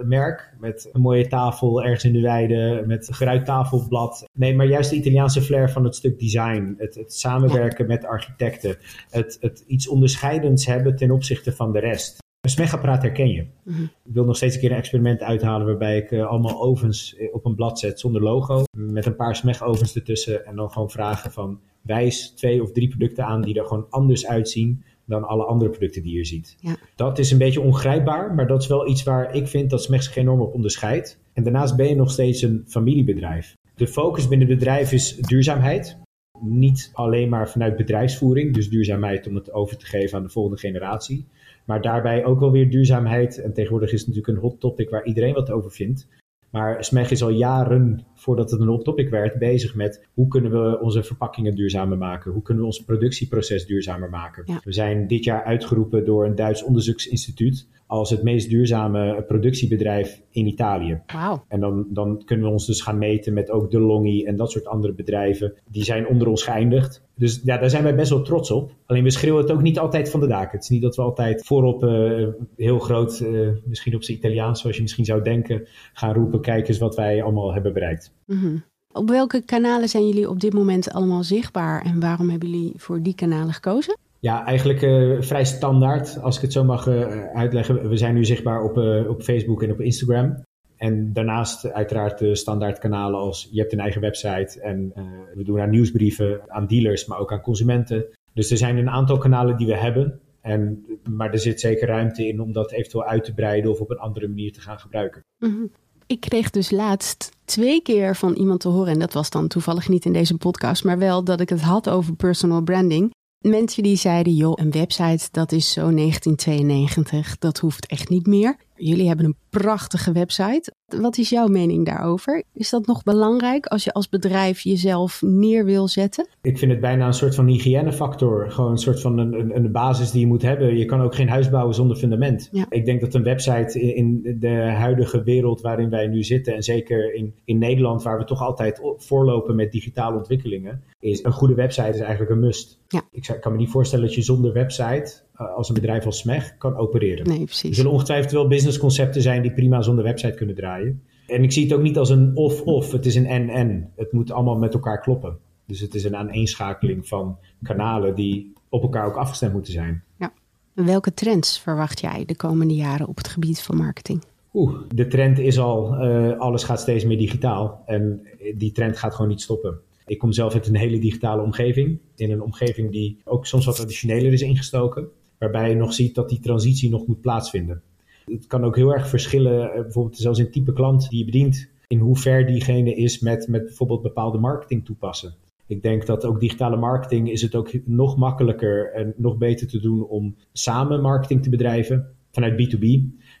merk. 0.04 0.54
Met 0.60 0.88
een 0.92 1.00
mooie 1.00 1.26
tafel 1.26 1.82
ergens 1.82 2.04
in 2.04 2.12
de 2.12 2.20
weide, 2.20 2.84
met 2.86 3.08
geruit 3.10 3.44
tafelblad. 3.44 4.24
Nee, 4.32 4.54
maar 4.54 4.66
juist 4.66 4.90
de 4.90 4.96
Italiaanse 4.96 5.42
flair 5.42 5.70
van 5.70 5.84
het 5.84 5.94
stuk 5.94 6.18
design. 6.18 6.74
Het, 6.78 6.94
het 6.94 7.14
samenwerken 7.14 7.86
met 7.86 8.04
architecten. 8.04 8.76
Het, 9.10 9.36
het 9.40 9.64
iets 9.66 9.88
onderscheidends 9.88 10.66
hebben 10.66 10.96
ten 10.96 11.10
opzichte 11.10 11.52
van 11.52 11.72
de 11.72 11.78
rest. 11.78 12.24
Een 12.46 12.52
smegapparaat 12.52 13.02
herken 13.02 13.28
je. 13.28 13.46
Mhm. 13.62 13.82
Ik 13.82 14.12
wil 14.12 14.24
nog 14.24 14.36
steeds 14.36 14.54
een 14.54 14.60
keer 14.60 14.70
een 14.70 14.76
experiment 14.76 15.20
uithalen 15.20 15.66
waarbij 15.66 15.96
ik 15.96 16.10
uh, 16.10 16.26
allemaal 16.26 16.62
ovens 16.62 17.16
eh, 17.16 17.34
op 17.34 17.44
een 17.44 17.54
blad 17.54 17.78
zet 17.78 18.00
zonder 18.00 18.22
logo. 18.22 18.64
Met 18.76 19.06
een 19.06 19.16
paar 19.16 19.36
smegovens 19.36 19.94
ertussen 19.94 20.46
en 20.46 20.56
dan 20.56 20.70
gewoon 20.70 20.90
vragen 20.90 21.32
van 21.32 21.60
wijs 21.82 22.30
twee 22.30 22.62
of 22.62 22.72
drie 22.72 22.88
producten 22.88 23.24
aan 23.24 23.42
die 23.42 23.58
er 23.58 23.66
gewoon 23.66 23.86
anders 23.90 24.26
uitzien 24.26 24.84
dan 25.04 25.24
alle 25.24 25.44
andere 25.44 25.70
producten 25.70 26.02
die 26.02 26.16
je 26.16 26.24
ziet. 26.24 26.56
Ja. 26.60 26.76
Dat 26.96 27.18
is 27.18 27.30
een 27.30 27.38
beetje 27.38 27.60
ongrijpbaar, 27.60 28.34
maar 28.34 28.46
dat 28.46 28.62
is 28.62 28.68
wel 28.68 28.88
iets 28.88 29.02
waar 29.02 29.34
ik 29.34 29.48
vind 29.48 29.70
dat 29.70 29.82
Smeg 29.82 30.02
zich 30.02 30.16
enorm 30.16 30.40
op 30.40 30.54
onderscheidt. 30.54 31.18
En 31.32 31.42
daarnaast 31.42 31.76
ben 31.76 31.88
je 31.88 31.94
nog 31.94 32.10
steeds 32.10 32.42
een 32.42 32.64
familiebedrijf. 32.66 33.56
De 33.74 33.86
focus 33.86 34.28
binnen 34.28 34.48
het 34.48 34.58
bedrijf 34.58 34.92
is 34.92 35.16
duurzaamheid. 35.16 35.96
Niet 36.40 36.90
alleen 36.92 37.28
maar 37.28 37.50
vanuit 37.50 37.76
bedrijfsvoering, 37.76 38.54
dus 38.54 38.68
duurzaamheid 38.68 39.26
om 39.26 39.34
het 39.34 39.52
over 39.52 39.76
te 39.76 39.86
geven 39.86 40.18
aan 40.18 40.24
de 40.24 40.30
volgende 40.30 40.58
generatie. 40.58 41.26
Maar 41.66 41.82
daarbij 41.82 42.24
ook 42.24 42.40
wel 42.40 42.50
weer 42.50 42.70
duurzaamheid. 42.70 43.38
En 43.38 43.52
tegenwoordig 43.52 43.92
is 43.92 43.98
het 44.00 44.08
natuurlijk 44.08 44.36
een 44.36 44.42
hot 44.42 44.60
topic 44.60 44.90
waar 44.90 45.04
iedereen 45.04 45.34
wat 45.34 45.50
over 45.50 45.70
vindt. 45.70 46.08
Maar 46.50 46.84
SMEG 46.84 47.10
is 47.10 47.22
al 47.22 47.30
jaren, 47.30 48.06
voordat 48.14 48.50
het 48.50 48.60
een 48.60 48.66
hot 48.66 48.84
topic 48.84 49.08
werd, 49.08 49.38
bezig 49.38 49.74
met 49.74 50.06
hoe 50.14 50.28
kunnen 50.28 50.50
we 50.50 50.80
onze 50.80 51.02
verpakkingen 51.02 51.54
duurzamer 51.54 51.98
maken? 51.98 52.32
Hoe 52.32 52.42
kunnen 52.42 52.62
we 52.62 52.68
ons 52.68 52.84
productieproces 52.84 53.66
duurzamer 53.66 54.10
maken? 54.10 54.60
We 54.64 54.72
zijn 54.72 55.06
dit 55.06 55.24
jaar 55.24 55.44
uitgeroepen 55.44 56.04
door 56.04 56.24
een 56.24 56.34
Duits 56.34 56.64
onderzoeksinstituut 56.64 57.68
als 57.86 58.10
het 58.10 58.22
meest 58.22 58.50
duurzame 58.50 59.24
productiebedrijf 59.26 60.22
in 60.30 60.46
Italië. 60.46 61.00
Wow. 61.06 61.38
En 61.48 61.60
dan, 61.60 61.86
dan 61.88 62.22
kunnen 62.24 62.46
we 62.46 62.52
ons 62.52 62.66
dus 62.66 62.80
gaan 62.80 62.98
meten 62.98 63.34
met 63.34 63.50
ook 63.50 63.70
De 63.70 63.80
Longi 63.80 64.24
en 64.24 64.36
dat 64.36 64.50
soort 64.50 64.66
andere 64.66 64.92
bedrijven. 64.92 65.54
Die 65.70 65.84
zijn 65.84 66.08
onder 66.08 66.28
ons 66.28 66.42
geëindigd. 66.42 67.04
Dus 67.14 67.40
ja, 67.44 67.58
daar 67.58 67.70
zijn 67.70 67.82
wij 67.82 67.94
best 67.94 68.10
wel 68.10 68.22
trots 68.22 68.50
op. 68.50 68.72
Alleen 68.86 69.02
we 69.02 69.10
schreeuwen 69.10 69.42
het 69.42 69.52
ook 69.52 69.62
niet 69.62 69.78
altijd 69.78 70.10
van 70.10 70.20
de 70.20 70.26
daken. 70.26 70.50
Het 70.50 70.62
is 70.62 70.68
niet 70.68 70.82
dat 70.82 70.96
we 70.96 71.02
altijd 71.02 71.46
voorop 71.46 71.84
uh, 71.84 72.28
heel 72.56 72.78
groot, 72.78 73.20
uh, 73.20 73.48
misschien 73.64 73.94
op 73.94 74.02
zijn 74.02 74.18
Italiaans, 74.18 74.60
zoals 74.60 74.76
je 74.76 74.82
misschien 74.82 75.04
zou 75.04 75.22
denken, 75.22 75.66
gaan 75.92 76.14
roepen: 76.14 76.40
kijk 76.40 76.68
eens 76.68 76.78
wat 76.78 76.96
wij 76.96 77.22
allemaal 77.22 77.52
hebben 77.52 77.72
bereikt. 77.72 78.12
Mm 78.26 78.38
-hmm. 78.38 78.64
Op 78.92 79.08
welke 79.08 79.42
kanalen 79.44 79.88
zijn 79.88 80.06
jullie 80.06 80.30
op 80.30 80.40
dit 80.40 80.52
moment 80.52 80.90
allemaal 80.90 81.22
zichtbaar 81.22 81.84
en 81.84 82.00
waarom 82.00 82.30
hebben 82.30 82.50
jullie 82.50 82.72
voor 82.76 83.02
die 83.02 83.14
kanalen 83.14 83.52
gekozen? 83.52 83.96
Ja, 84.26 84.44
eigenlijk 84.44 84.82
uh, 84.82 85.20
vrij 85.20 85.44
standaard, 85.44 86.22
als 86.22 86.36
ik 86.36 86.42
het 86.42 86.52
zo 86.52 86.64
mag 86.64 86.88
uitleggen. 87.34 87.88
We 87.88 87.96
zijn 87.96 88.14
nu 88.14 88.24
zichtbaar 88.24 88.62
op, 88.62 88.76
op 89.08 89.22
Facebook 89.22 89.62
en 89.62 89.70
op 89.70 89.80
Instagram. 89.80 90.44
En 90.76 91.12
daarnaast 91.12 91.72
uiteraard 91.72 92.18
de 92.18 92.34
standaard 92.34 92.78
kanalen 92.78 93.20
als 93.20 93.48
je 93.50 93.60
hebt 93.60 93.72
een 93.72 93.80
eigen 93.80 94.00
website 94.00 94.60
en 94.60 94.92
we 95.34 95.44
doen 95.44 95.60
aan 95.60 95.70
nieuwsbrieven 95.70 96.40
aan 96.46 96.66
dealers, 96.66 97.06
maar 97.06 97.18
ook 97.18 97.32
aan 97.32 97.40
consumenten. 97.40 98.04
Dus 98.32 98.50
er 98.50 98.56
zijn 98.56 98.76
een 98.76 98.90
aantal 98.90 99.18
kanalen 99.18 99.56
die 99.56 99.66
we 99.66 99.76
hebben. 99.76 100.20
En, 100.40 100.84
maar 101.10 101.32
er 101.32 101.38
zit 101.38 101.60
zeker 101.60 101.88
ruimte 101.88 102.28
in 102.28 102.40
om 102.40 102.52
dat 102.52 102.72
eventueel 102.72 103.04
uit 103.04 103.24
te 103.24 103.34
breiden 103.34 103.70
of 103.70 103.80
op 103.80 103.90
een 103.90 103.98
andere 103.98 104.28
manier 104.28 104.52
te 104.52 104.60
gaan 104.60 104.78
gebruiken. 104.78 105.24
Mm 105.38 105.70
Ik 106.06 106.20
kreeg 106.20 106.50
dus 106.50 106.70
laatst 106.70 107.30
twee 107.44 107.82
keer 107.82 108.16
van 108.16 108.34
iemand 108.34 108.60
te 108.60 108.68
horen, 108.68 108.92
en 108.92 108.98
dat 108.98 109.12
was 109.12 109.30
dan 109.30 109.48
toevallig 109.48 109.88
niet 109.88 110.04
in 110.04 110.12
deze 110.12 110.36
podcast, 110.36 110.84
maar 110.84 110.98
wel 110.98 111.24
dat 111.24 111.40
ik 111.40 111.48
het 111.48 111.60
had 111.60 111.88
over 111.88 112.16
personal 112.16 112.62
branding. 112.62 113.14
Mensen 113.38 113.82
die 113.82 113.96
zeiden, 113.96 114.34
joh, 114.34 114.52
een 114.54 114.70
website 114.70 115.28
dat 115.30 115.52
is 115.52 115.72
zo 115.72 115.94
1992, 115.94 117.38
dat 117.38 117.58
hoeft 117.58 117.86
echt 117.86 118.08
niet 118.08 118.26
meer. 118.26 118.56
Jullie 118.76 119.06
hebben 119.06 119.24
een 119.26 119.36
prachtige 119.50 120.12
website. 120.12 120.72
Wat 120.86 121.18
is 121.18 121.28
jouw 121.28 121.46
mening 121.46 121.86
daarover? 121.86 122.42
Is 122.52 122.70
dat 122.70 122.86
nog 122.86 123.02
belangrijk 123.02 123.66
als 123.66 123.84
je 123.84 123.92
als 123.92 124.08
bedrijf 124.08 124.60
jezelf 124.60 125.22
neer 125.22 125.64
wil 125.64 125.88
zetten? 125.88 126.28
Ik 126.42 126.58
vind 126.58 126.70
het 126.70 126.80
bijna 126.80 127.06
een 127.06 127.12
soort 127.12 127.34
van 127.34 127.46
hygiënefactor. 127.46 128.50
Gewoon 128.50 128.70
een 128.70 128.78
soort 128.78 129.00
van 129.00 129.18
een, 129.18 129.32
een, 129.32 129.56
een 129.56 129.72
basis 129.72 130.10
die 130.10 130.20
je 130.20 130.26
moet 130.26 130.42
hebben. 130.42 130.76
Je 130.76 130.84
kan 130.84 131.00
ook 131.00 131.14
geen 131.14 131.28
huis 131.28 131.50
bouwen 131.50 131.74
zonder 131.74 131.96
fundament. 131.96 132.50
Ik 132.68 132.84
denk 132.84 133.00
dat 133.00 133.14
een 133.14 133.22
website 133.22 133.94
in 133.94 134.36
de 134.40 134.54
huidige 134.76 135.22
wereld 135.22 135.60
waarin 135.60 135.90
wij 135.90 136.06
nu 136.06 136.22
zitten, 136.22 136.54
en 136.54 136.62
zeker 136.62 137.14
in, 137.14 137.34
in 137.44 137.58
Nederland, 137.58 138.02
waar 138.02 138.18
we 138.18 138.24
toch 138.24 138.40
altijd 138.40 138.80
voorlopen 138.96 139.56
met 139.56 139.72
digitale 139.72 140.16
ontwikkelingen, 140.16 140.82
is 141.00 141.24
een 141.24 141.32
goede 141.32 141.54
website 141.54 141.88
is 141.88 142.00
eigenlijk 142.00 142.30
een 142.30 142.40
must. 142.40 142.80
Ja. 142.88 143.02
Ik 143.10 143.36
kan 143.40 143.52
me 143.52 143.58
niet 143.58 143.70
voorstellen 143.70 144.04
dat 144.04 144.14
je 144.14 144.22
zonder 144.22 144.52
website 144.52 145.24
als 145.36 145.68
een 145.68 145.74
bedrijf 145.74 146.06
als 146.06 146.18
SMEG 146.18 146.56
kan 146.58 146.76
opereren. 146.76 147.26
Nee, 147.26 147.44
precies. 147.44 147.68
Er 147.70 147.74
zullen 147.74 147.90
ongetwijfeld 147.90 148.32
wel 148.32 148.48
businessconcepten 148.48 149.22
zijn 149.22 149.42
die 149.42 149.52
prima 149.52 149.82
zonder 149.82 150.04
website 150.04 150.34
kunnen 150.34 150.54
draaien. 150.54 151.02
En 151.26 151.42
ik 151.42 151.52
zie 151.52 151.62
het 151.62 151.72
ook 151.72 151.82
niet 151.82 151.98
als 151.98 152.10
een 152.10 152.30
of-of, 152.34 152.92
het 152.92 153.06
is 153.06 153.14
een 153.14 153.26
en-en. 153.26 153.90
Het 153.96 154.12
moet 154.12 154.30
allemaal 154.30 154.56
met 154.56 154.74
elkaar 154.74 155.00
kloppen. 155.00 155.38
Dus 155.66 155.80
het 155.80 155.94
is 155.94 156.04
een 156.04 156.16
aaneenschakeling 156.16 157.08
van 157.08 157.38
kanalen 157.62 158.14
die 158.14 158.52
op 158.68 158.82
elkaar 158.82 159.06
ook 159.06 159.16
afgestemd 159.16 159.52
moeten 159.52 159.72
zijn. 159.72 160.02
Ja. 160.18 160.32
Welke 160.72 161.14
trends 161.14 161.60
verwacht 161.60 162.00
jij 162.00 162.24
de 162.24 162.36
komende 162.36 162.74
jaren 162.74 163.06
op 163.06 163.16
het 163.16 163.28
gebied 163.28 163.62
van 163.62 163.76
marketing? 163.76 164.22
Oeh, 164.54 164.80
de 164.94 165.06
trend 165.06 165.38
is 165.38 165.58
al, 165.58 166.04
uh, 166.04 166.38
alles 166.38 166.64
gaat 166.64 166.80
steeds 166.80 167.04
meer 167.04 167.18
digitaal. 167.18 167.82
En 167.86 168.26
die 168.54 168.72
trend 168.72 168.96
gaat 168.96 169.14
gewoon 169.14 169.30
niet 169.30 169.40
stoppen. 169.40 169.78
Ik 170.06 170.18
kom 170.18 170.32
zelf 170.32 170.54
uit 170.54 170.66
een 170.66 170.76
hele 170.76 170.98
digitale 170.98 171.42
omgeving. 171.42 171.98
In 172.16 172.30
een 172.30 172.42
omgeving 172.42 172.90
die 172.90 173.20
ook 173.24 173.46
soms 173.46 173.64
wat 173.64 173.76
traditioneler 173.76 174.32
is 174.32 174.42
ingestoken 174.42 175.08
waarbij 175.38 175.68
je 175.68 175.74
nog 175.74 175.92
ziet 175.92 176.14
dat 176.14 176.28
die 176.28 176.40
transitie 176.40 176.90
nog 176.90 177.06
moet 177.06 177.20
plaatsvinden. 177.20 177.82
Het 178.24 178.46
kan 178.46 178.64
ook 178.64 178.76
heel 178.76 178.94
erg 178.94 179.08
verschillen, 179.08 179.72
eh, 179.72 179.80
bijvoorbeeld 179.82 180.16
zelfs 180.16 180.38
in 180.38 180.50
type 180.50 180.72
klant 180.72 181.08
die 181.08 181.18
je 181.18 181.24
bedient, 181.24 181.68
in 181.86 181.98
hoe 181.98 182.16
ver 182.16 182.46
diegene 182.46 182.94
is 182.94 183.20
met, 183.20 183.48
met 183.48 183.64
bijvoorbeeld 183.64 184.02
bepaalde 184.02 184.38
marketing 184.38 184.84
toepassen. 184.84 185.34
Ik 185.66 185.82
denk 185.82 186.06
dat 186.06 186.24
ook 186.24 186.40
digitale 186.40 186.76
marketing 186.76 187.30
is 187.30 187.42
het 187.42 187.54
ook 187.54 187.70
nog 187.84 188.16
makkelijker 188.16 188.92
en 188.92 189.14
nog 189.16 189.36
beter 189.36 189.68
te 189.68 189.80
doen 189.80 190.06
om 190.06 190.36
samen 190.52 191.00
marketing 191.00 191.42
te 191.42 191.50
bedrijven 191.50 192.14
vanuit 192.30 192.54
B2B, 192.54 192.86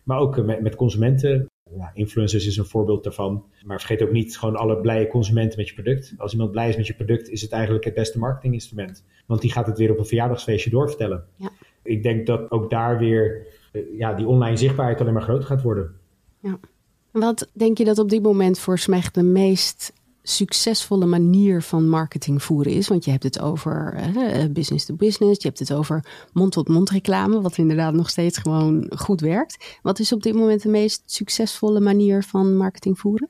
maar 0.04 0.18
ook 0.18 0.44
met, 0.44 0.62
met 0.62 0.74
consumenten 0.74 1.46
Ja, 1.76 1.90
influencers 1.94 2.46
is 2.46 2.56
een 2.56 2.64
voorbeeld 2.64 3.04
daarvan. 3.04 3.44
Maar 3.64 3.78
vergeet 3.78 4.02
ook 4.02 4.12
niet 4.12 4.38
gewoon 4.38 4.56
alle 4.56 4.80
blije 4.80 5.06
consumenten 5.06 5.58
met 5.58 5.68
je 5.68 5.74
product. 5.74 6.14
Als 6.16 6.32
iemand 6.32 6.50
blij 6.50 6.68
is 6.68 6.76
met 6.76 6.86
je 6.86 6.94
product, 6.94 7.28
is 7.28 7.42
het 7.42 7.52
eigenlijk 7.52 7.84
het 7.84 7.94
beste 7.94 8.18
marketinginstrument. 8.18 9.04
Want 9.26 9.40
die 9.40 9.52
gaat 9.52 9.66
het 9.66 9.78
weer 9.78 9.90
op 9.90 9.98
een 9.98 10.06
verjaardagsfeestje 10.06 10.70
doorvertellen. 10.70 11.24
Ja. 11.36 11.50
Ik 11.86 12.02
denk 12.02 12.26
dat 12.26 12.50
ook 12.50 12.70
daar 12.70 12.98
weer 12.98 13.46
eh, 13.72 13.98
ja, 13.98 14.14
die 14.14 14.26
online 14.26 14.56
zichtbaarheid 14.56 15.00
alleen 15.00 15.12
maar 15.12 15.22
groter 15.22 15.46
gaat 15.46 15.62
worden. 15.62 15.94
Ja. 16.40 16.58
Wat 17.10 17.48
denk 17.52 17.78
je 17.78 17.84
dat 17.84 17.98
op 17.98 18.08
dit 18.08 18.22
moment 18.22 18.58
voor 18.58 18.78
SMEG 18.78 19.10
de 19.10 19.22
meest 19.22 19.92
succesvolle 20.22 21.06
manier 21.06 21.62
van 21.62 21.88
marketing 21.88 22.42
voeren 22.42 22.72
is? 22.72 22.88
Want 22.88 23.04
je 23.04 23.10
hebt 23.10 23.22
het 23.22 23.40
over 23.40 23.94
uh, 24.16 24.44
business 24.50 24.84
to 24.84 24.94
business, 24.94 25.42
je 25.42 25.48
hebt 25.48 25.58
het 25.58 25.72
over 25.72 26.28
mond-tot-mond 26.32 26.90
reclame, 26.90 27.40
wat 27.40 27.58
inderdaad 27.58 27.94
nog 27.94 28.10
steeds 28.10 28.38
gewoon 28.38 28.92
goed 28.96 29.20
werkt. 29.20 29.78
Wat 29.82 29.98
is 29.98 30.12
op 30.12 30.22
dit 30.22 30.34
moment 30.34 30.62
de 30.62 30.68
meest 30.68 31.02
succesvolle 31.06 31.80
manier 31.80 32.22
van 32.22 32.56
marketing 32.56 32.98
voeren? 32.98 33.28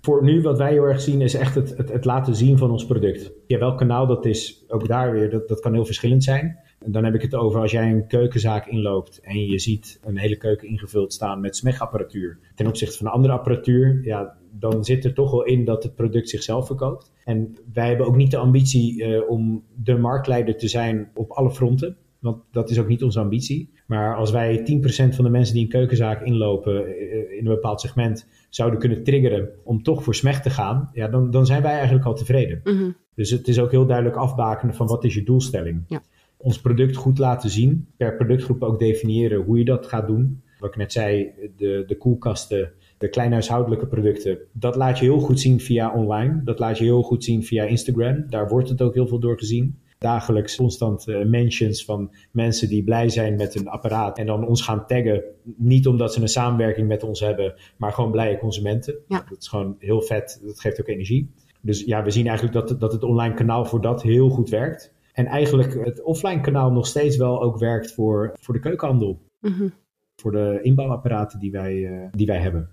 Voor 0.00 0.24
nu, 0.24 0.42
wat 0.42 0.58
wij 0.58 0.72
heel 0.72 0.82
erg 0.84 1.00
zien, 1.00 1.20
is 1.20 1.34
echt 1.34 1.54
het, 1.54 1.76
het, 1.76 1.88
het 1.92 2.04
laten 2.04 2.36
zien 2.36 2.58
van 2.58 2.70
ons 2.70 2.86
product. 2.86 3.30
Ja, 3.46 3.58
welk 3.58 3.78
kanaal 3.78 4.06
dat 4.06 4.24
is, 4.24 4.64
ook 4.68 4.88
daar 4.88 5.12
weer, 5.12 5.30
dat, 5.30 5.48
dat 5.48 5.60
kan 5.60 5.72
heel 5.72 5.84
verschillend 5.84 6.24
zijn. 6.24 6.58
En 6.84 6.92
dan 6.92 7.04
heb 7.04 7.14
ik 7.14 7.22
het 7.22 7.34
over 7.34 7.60
als 7.60 7.70
jij 7.70 7.90
een 7.90 8.06
keukenzaak 8.06 8.66
inloopt 8.66 9.20
en 9.20 9.46
je 9.46 9.58
ziet 9.58 10.00
een 10.02 10.18
hele 10.18 10.36
keuken 10.36 10.68
ingevuld 10.68 11.12
staan 11.12 11.40
met 11.40 11.56
smegapparatuur 11.56 12.38
ten 12.54 12.66
opzichte 12.66 12.96
van 12.96 13.06
andere 13.06 13.32
apparatuur, 13.34 14.00
ja, 14.04 14.36
dan 14.50 14.84
zit 14.84 15.04
er 15.04 15.14
toch 15.14 15.30
wel 15.30 15.44
in 15.44 15.64
dat 15.64 15.82
het 15.82 15.94
product 15.94 16.28
zichzelf 16.28 16.66
verkoopt. 16.66 17.12
En 17.24 17.56
wij 17.72 17.88
hebben 17.88 18.06
ook 18.06 18.16
niet 18.16 18.30
de 18.30 18.36
ambitie 18.36 19.02
uh, 19.02 19.30
om 19.30 19.64
de 19.82 19.96
marktleider 19.96 20.56
te 20.56 20.68
zijn 20.68 21.10
op 21.14 21.30
alle 21.30 21.50
fronten. 21.50 21.96
Want 22.18 22.42
dat 22.50 22.70
is 22.70 22.78
ook 22.78 22.88
niet 22.88 23.02
onze 23.02 23.20
ambitie. 23.20 23.72
Maar 23.86 24.16
als 24.16 24.30
wij 24.30 24.58
10% 24.58 25.14
van 25.14 25.24
de 25.24 25.30
mensen 25.30 25.54
die 25.54 25.62
een 25.62 25.70
keukenzaak 25.70 26.22
inlopen 26.22 26.74
uh, 26.74 27.38
in 27.38 27.46
een 27.46 27.54
bepaald 27.54 27.80
segment 27.80 28.28
zouden 28.48 28.78
kunnen 28.78 29.02
triggeren 29.02 29.48
om 29.64 29.82
toch 29.82 30.02
voor 30.04 30.14
SMEG 30.14 30.40
te 30.40 30.50
gaan, 30.50 30.90
ja, 30.92 31.08
dan, 31.08 31.30
dan 31.30 31.46
zijn 31.46 31.62
wij 31.62 31.72
eigenlijk 31.72 32.06
al 32.06 32.14
tevreden. 32.14 32.60
Mm 32.64 32.78
-hmm. 32.78 32.96
Dus 33.14 33.30
het 33.30 33.48
is 33.48 33.58
ook 33.58 33.70
heel 33.70 33.86
duidelijk 33.86 34.16
afbakenen 34.16 34.74
van 34.74 34.86
wat 34.86 35.04
is 35.04 35.14
je 35.14 35.22
doelstelling. 35.22 35.84
Ja. 35.86 36.02
Ons 36.44 36.60
product 36.60 36.96
goed 36.96 37.18
laten 37.18 37.50
zien, 37.50 37.86
per 37.96 38.16
productgroep 38.16 38.62
ook 38.62 38.78
definiëren 38.78 39.42
hoe 39.42 39.58
je 39.58 39.64
dat 39.64 39.86
gaat 39.86 40.06
doen. 40.06 40.42
Wat 40.58 40.70
ik 40.70 40.76
net 40.76 40.92
zei, 40.92 41.30
de, 41.56 41.84
de 41.86 41.96
koelkasten, 41.96 42.72
de 42.98 43.08
kleine 43.08 43.34
huishoudelijke 43.34 43.86
producten, 43.86 44.38
dat 44.52 44.76
laat 44.76 44.98
je 44.98 45.04
heel 45.04 45.20
goed 45.20 45.40
zien 45.40 45.60
via 45.60 45.94
online. 45.94 46.40
Dat 46.44 46.58
laat 46.58 46.78
je 46.78 46.84
heel 46.84 47.02
goed 47.02 47.24
zien 47.24 47.42
via 47.42 47.64
Instagram. 47.64 48.24
Daar 48.28 48.48
wordt 48.48 48.68
het 48.68 48.82
ook 48.82 48.94
heel 48.94 49.06
veel 49.06 49.18
door 49.18 49.38
gezien. 49.38 49.78
Dagelijks 49.98 50.56
constant 50.56 51.08
uh, 51.08 51.24
mentions 51.24 51.84
van 51.84 52.14
mensen 52.30 52.68
die 52.68 52.84
blij 52.84 53.08
zijn 53.08 53.36
met 53.36 53.54
een 53.54 53.68
apparaat 53.68 54.18
en 54.18 54.26
dan 54.26 54.46
ons 54.46 54.62
gaan 54.62 54.86
taggen. 54.86 55.22
Niet 55.56 55.86
omdat 55.86 56.12
ze 56.12 56.20
een 56.20 56.28
samenwerking 56.28 56.88
met 56.88 57.02
ons 57.02 57.20
hebben, 57.20 57.54
maar 57.76 57.92
gewoon 57.92 58.10
blije 58.10 58.38
consumenten. 58.38 58.94
Ja. 59.08 59.24
Dat 59.28 59.38
is 59.38 59.48
gewoon 59.48 59.76
heel 59.78 60.02
vet. 60.02 60.40
Dat 60.44 60.60
geeft 60.60 60.80
ook 60.80 60.88
energie. 60.88 61.30
Dus 61.60 61.84
ja, 61.84 62.02
we 62.02 62.10
zien 62.10 62.26
eigenlijk 62.26 62.68
dat, 62.68 62.80
dat 62.80 62.92
het 62.92 63.02
online 63.02 63.34
kanaal 63.34 63.64
voor 63.64 63.80
dat 63.80 64.02
heel 64.02 64.28
goed 64.28 64.48
werkt. 64.48 64.93
En 65.14 65.26
eigenlijk 65.26 65.84
het 65.84 66.02
offline 66.02 66.40
kanaal 66.40 66.70
nog 66.70 66.86
steeds 66.86 67.16
wel 67.16 67.42
ook 67.42 67.58
werkt 67.58 67.92
voor, 67.92 68.32
voor 68.40 68.54
de 68.54 68.60
keukenhandel. 68.60 69.20
Mm 69.40 69.52
-hmm. 69.52 69.72
Voor 70.16 70.32
de 70.32 70.58
inbouwapparaten 70.62 71.38
die 71.38 71.50
wij, 71.50 71.74
uh, 71.74 72.06
die 72.10 72.26
wij 72.26 72.38
hebben. 72.38 72.70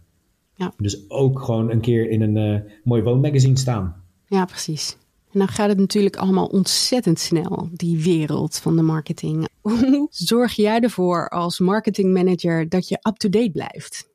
Ja. 0.55 0.73
Dus 0.77 1.09
ook 1.09 1.39
gewoon 1.39 1.71
een 1.71 1.81
keer 1.81 2.09
in 2.09 2.21
een 2.21 2.53
uh, 2.53 2.71
mooi 2.83 3.03
woonmagazine 3.03 3.57
staan. 3.57 4.03
Ja, 4.25 4.45
precies. 4.45 4.97
En 5.31 5.39
dan 5.39 5.47
gaat 5.47 5.69
het 5.69 5.77
natuurlijk 5.77 6.15
allemaal 6.15 6.45
ontzettend 6.45 7.19
snel, 7.19 7.69
die 7.71 8.03
wereld 8.03 8.57
van 8.57 8.75
de 8.75 8.81
marketing. 8.81 9.47
Hoe 9.61 10.07
zorg 10.09 10.53
jij 10.53 10.79
ervoor 10.79 11.29
als 11.29 11.59
marketingmanager 11.59 12.69
dat 12.69 12.87
je 12.87 12.99
up-to-date 13.09 13.51
blijft? 13.51 14.09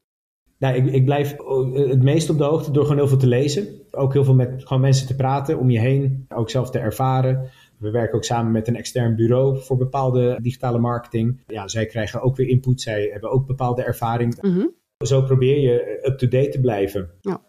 Nou, 0.58 0.74
ik, 0.74 0.86
ik, 0.86 1.04
blijf 1.04 1.36
het 1.72 2.02
meest 2.02 2.30
op 2.30 2.38
de 2.38 2.44
hoogte 2.44 2.70
door 2.70 2.82
gewoon 2.82 2.98
heel 2.98 3.08
veel 3.08 3.18
te 3.18 3.26
lezen. 3.26 3.68
Ook 3.90 4.12
heel 4.12 4.24
veel 4.24 4.34
met 4.34 4.52
gewoon 4.58 4.82
mensen 4.82 5.06
te 5.06 5.14
praten 5.14 5.58
om 5.58 5.70
je 5.70 5.78
heen. 5.78 6.26
Ook 6.28 6.50
zelf 6.50 6.70
te 6.70 6.78
ervaren. 6.78 7.50
We 7.78 7.90
werken 7.90 8.16
ook 8.16 8.24
samen 8.24 8.52
met 8.52 8.68
een 8.68 8.76
extern 8.76 9.16
bureau 9.16 9.62
voor 9.62 9.76
bepaalde 9.76 10.38
digitale 10.42 10.78
marketing. 10.78 11.40
Ja, 11.46 11.68
zij 11.68 11.86
krijgen 11.86 12.22
ook 12.22 12.36
weer 12.36 12.48
input. 12.48 12.80
Zij 12.80 13.08
hebben 13.12 13.30
ook 13.30 13.46
bepaalde 13.46 13.82
ervaring. 13.82 14.42
Mm 14.42 14.52
-hmm. 14.52 14.74
Zo 15.04 15.22
probeer 15.22 15.58
je 15.58 16.00
up-to-date 16.02 16.48
te 16.48 16.60
blijven. 16.60 17.10
Ja. 17.20 17.42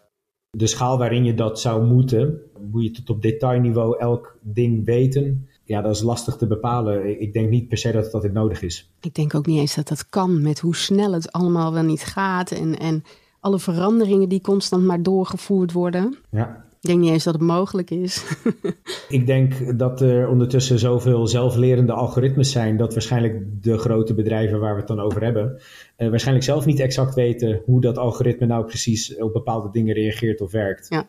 De 0.50 0.66
schaal 0.66 0.98
waarin 0.98 1.24
je 1.24 1.34
dat 1.34 1.60
zou 1.60 1.84
moeten, 1.84 2.40
moet 2.70 2.84
je 2.84 2.90
tot 2.90 3.10
op 3.10 3.22
detailniveau 3.22 3.98
elk 3.98 4.38
ding 4.42 4.84
weten. 4.84 5.48
Ja, 5.64 5.80
dat 5.80 5.94
is 5.94 6.02
lastig 6.02 6.36
te 6.36 6.46
bepalen. 6.46 7.20
Ik 7.20 7.32
denk 7.32 7.50
niet 7.50 7.68
per 7.68 7.78
se 7.78 7.92
dat 7.92 8.04
het 8.04 8.14
altijd 8.14 8.32
nodig 8.32 8.62
is. 8.62 8.92
Ik 9.00 9.14
denk 9.14 9.34
ook 9.34 9.46
niet 9.46 9.58
eens 9.58 9.74
dat 9.74 9.88
dat 9.88 10.08
kan 10.08 10.42
met 10.42 10.60
hoe 10.60 10.76
snel 10.76 11.12
het 11.12 11.32
allemaal 11.32 11.72
wel 11.72 11.82
niet 11.82 12.04
gaat. 12.04 12.50
En, 12.50 12.78
en 12.78 13.02
alle 13.40 13.58
veranderingen 13.58 14.28
die 14.28 14.40
constant 14.40 14.84
maar 14.84 15.02
doorgevoerd 15.02 15.72
worden. 15.72 16.16
Ja. 16.30 16.67
Ik 16.80 16.88
denk 16.88 17.00
niet 17.00 17.10
eens 17.10 17.24
dat 17.24 17.34
het 17.34 17.42
mogelijk 17.42 17.90
is. 17.90 18.24
ik 19.08 19.26
denk 19.26 19.78
dat 19.78 20.00
er 20.00 20.28
ondertussen 20.28 20.78
zoveel 20.78 21.26
zelflerende 21.26 21.92
algoritmes 21.92 22.50
zijn 22.50 22.76
dat 22.76 22.92
waarschijnlijk 22.92 23.62
de 23.62 23.78
grote 23.78 24.14
bedrijven 24.14 24.60
waar 24.60 24.72
we 24.72 24.78
het 24.78 24.88
dan 24.88 25.00
over 25.00 25.22
hebben, 25.22 25.60
uh, 25.98 26.08
waarschijnlijk 26.08 26.46
zelf 26.46 26.66
niet 26.66 26.80
exact 26.80 27.14
weten 27.14 27.62
hoe 27.64 27.80
dat 27.80 27.98
algoritme 27.98 28.46
nou 28.46 28.64
precies 28.64 29.16
op 29.16 29.32
bepaalde 29.32 29.68
dingen 29.72 29.94
reageert 29.94 30.40
of 30.40 30.50
werkt. 30.50 30.86
Ja. 30.88 31.08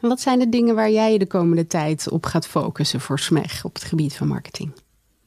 En 0.00 0.08
wat 0.08 0.20
zijn 0.20 0.38
de 0.38 0.48
dingen 0.48 0.74
waar 0.74 0.90
jij 0.90 1.18
de 1.18 1.26
komende 1.26 1.66
tijd 1.66 2.10
op 2.10 2.26
gaat 2.26 2.46
focussen 2.46 3.00
voor 3.00 3.18
SMEG 3.18 3.64
op 3.64 3.74
het 3.74 3.84
gebied 3.84 4.14
van 4.14 4.28
marketing? 4.28 4.72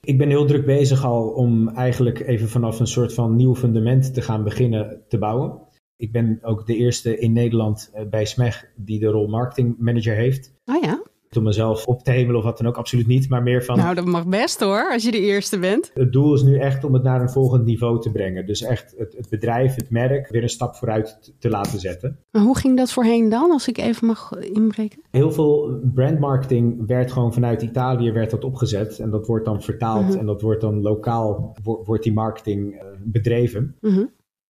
Ik 0.02 0.18
ben 0.18 0.30
heel 0.30 0.46
druk 0.46 0.66
bezig 0.66 1.06
al 1.06 1.28
om 1.28 1.70
eigenlijk 1.70 2.20
even 2.20 2.50
vanaf 2.50 2.80
een 2.80 2.88
soort 2.88 3.14
van 3.14 3.36
nieuw 3.36 3.56
fundament 3.56 4.14
te 4.14 4.22
gaan 4.22 4.44
beginnen 4.44 5.02
te 5.08 5.18
bouwen. 5.18 5.65
Ik 5.98 6.12
ben 6.12 6.40
ook 6.42 6.66
de 6.66 6.76
eerste 6.76 7.20
in 7.20 7.34
Nederland 7.34 7.92
bij 8.10 8.26
SMEG 8.26 8.66
die 8.76 9.00
de 9.00 9.08
rol 9.08 9.28
marketing 9.28 9.76
manager 9.80 10.16
heeft. 10.16 10.54
Oh 10.66 10.82
ja? 10.82 11.04
Om 11.38 11.44
mezelf 11.44 11.86
op 11.86 12.04
te 12.04 12.12
hemelen 12.12 12.38
of 12.38 12.44
wat 12.44 12.58
dan 12.58 12.68
ook, 12.68 12.78
absoluut 12.78 13.08
niet. 13.08 13.30
Maar 13.30 13.44
meer 13.44 13.64
van... 13.64 13.78
Nou, 13.78 13.96
dat 13.96 14.06
mag 14.06 14.28
best 14.28 14.60
hoor, 14.60 14.92
als 14.92 15.04
je 15.04 15.12
de 15.12 15.20
eerste 15.20 15.60
bent. 15.60 15.92
Het 15.94 16.14
doel 16.14 16.34
is 16.34 16.44
nu 16.44 16.58
echt 16.60 16.84
om 16.84 16.94
het 16.94 17.04
naar 17.04 17.22
een 17.22 17.30
volgend 17.30 17.66
niveau 17.66 18.02
te 18.02 18.12
brengen. 18.12 18.46
Dus 18.46 18.62
echt 18.62 18.94
het, 18.98 19.14
het 19.18 19.30
bedrijf, 19.30 19.76
het 19.76 19.90
merk, 19.90 20.30
weer 20.30 20.44
een 20.44 20.50
stap 20.50 20.76
vooruit 20.76 21.34
te 21.40 21.50
laten 21.50 21.80
zetten. 21.80 22.20
Maar 22.32 22.42
hoe 22.42 22.58
ging 22.58 22.78
dat 22.78 22.92
voorheen 22.92 23.30
dan, 23.30 23.52
als 23.52 23.68
ik 23.68 23.78
even 23.78 24.08
mag 24.08 24.32
inbreken? 24.40 25.02
Heel 25.12 25.32
veel 25.32 25.80
brandmarketing 25.94 26.88
werd 26.88 27.12
gewoon 27.12 27.34
vanuit 27.34 27.62
Italië 27.62 28.12
werd 28.12 28.32
dat 28.32 28.44
opgezet. 28.44 29.00
En 29.00 29.10
dat 29.10 29.28
wordt 29.28 29.46
dan 29.46 29.62
vertaald 29.62 30.00
Mhm. 30.02 30.06
uh 30.08 30.12
-huh. 30.12 30.20
en 30.20 30.26
dat 30.26 30.42
wordt 30.42 30.62
dan 30.62 30.82
lokaal, 30.82 31.56
wordt, 31.64 31.88
wordt 31.88 32.04
die 32.04 32.14
marketing 32.14 32.74
uh, 32.74 32.82
bedreven. 33.04 33.76
Uh 33.82 33.96
-huh. 33.96 34.08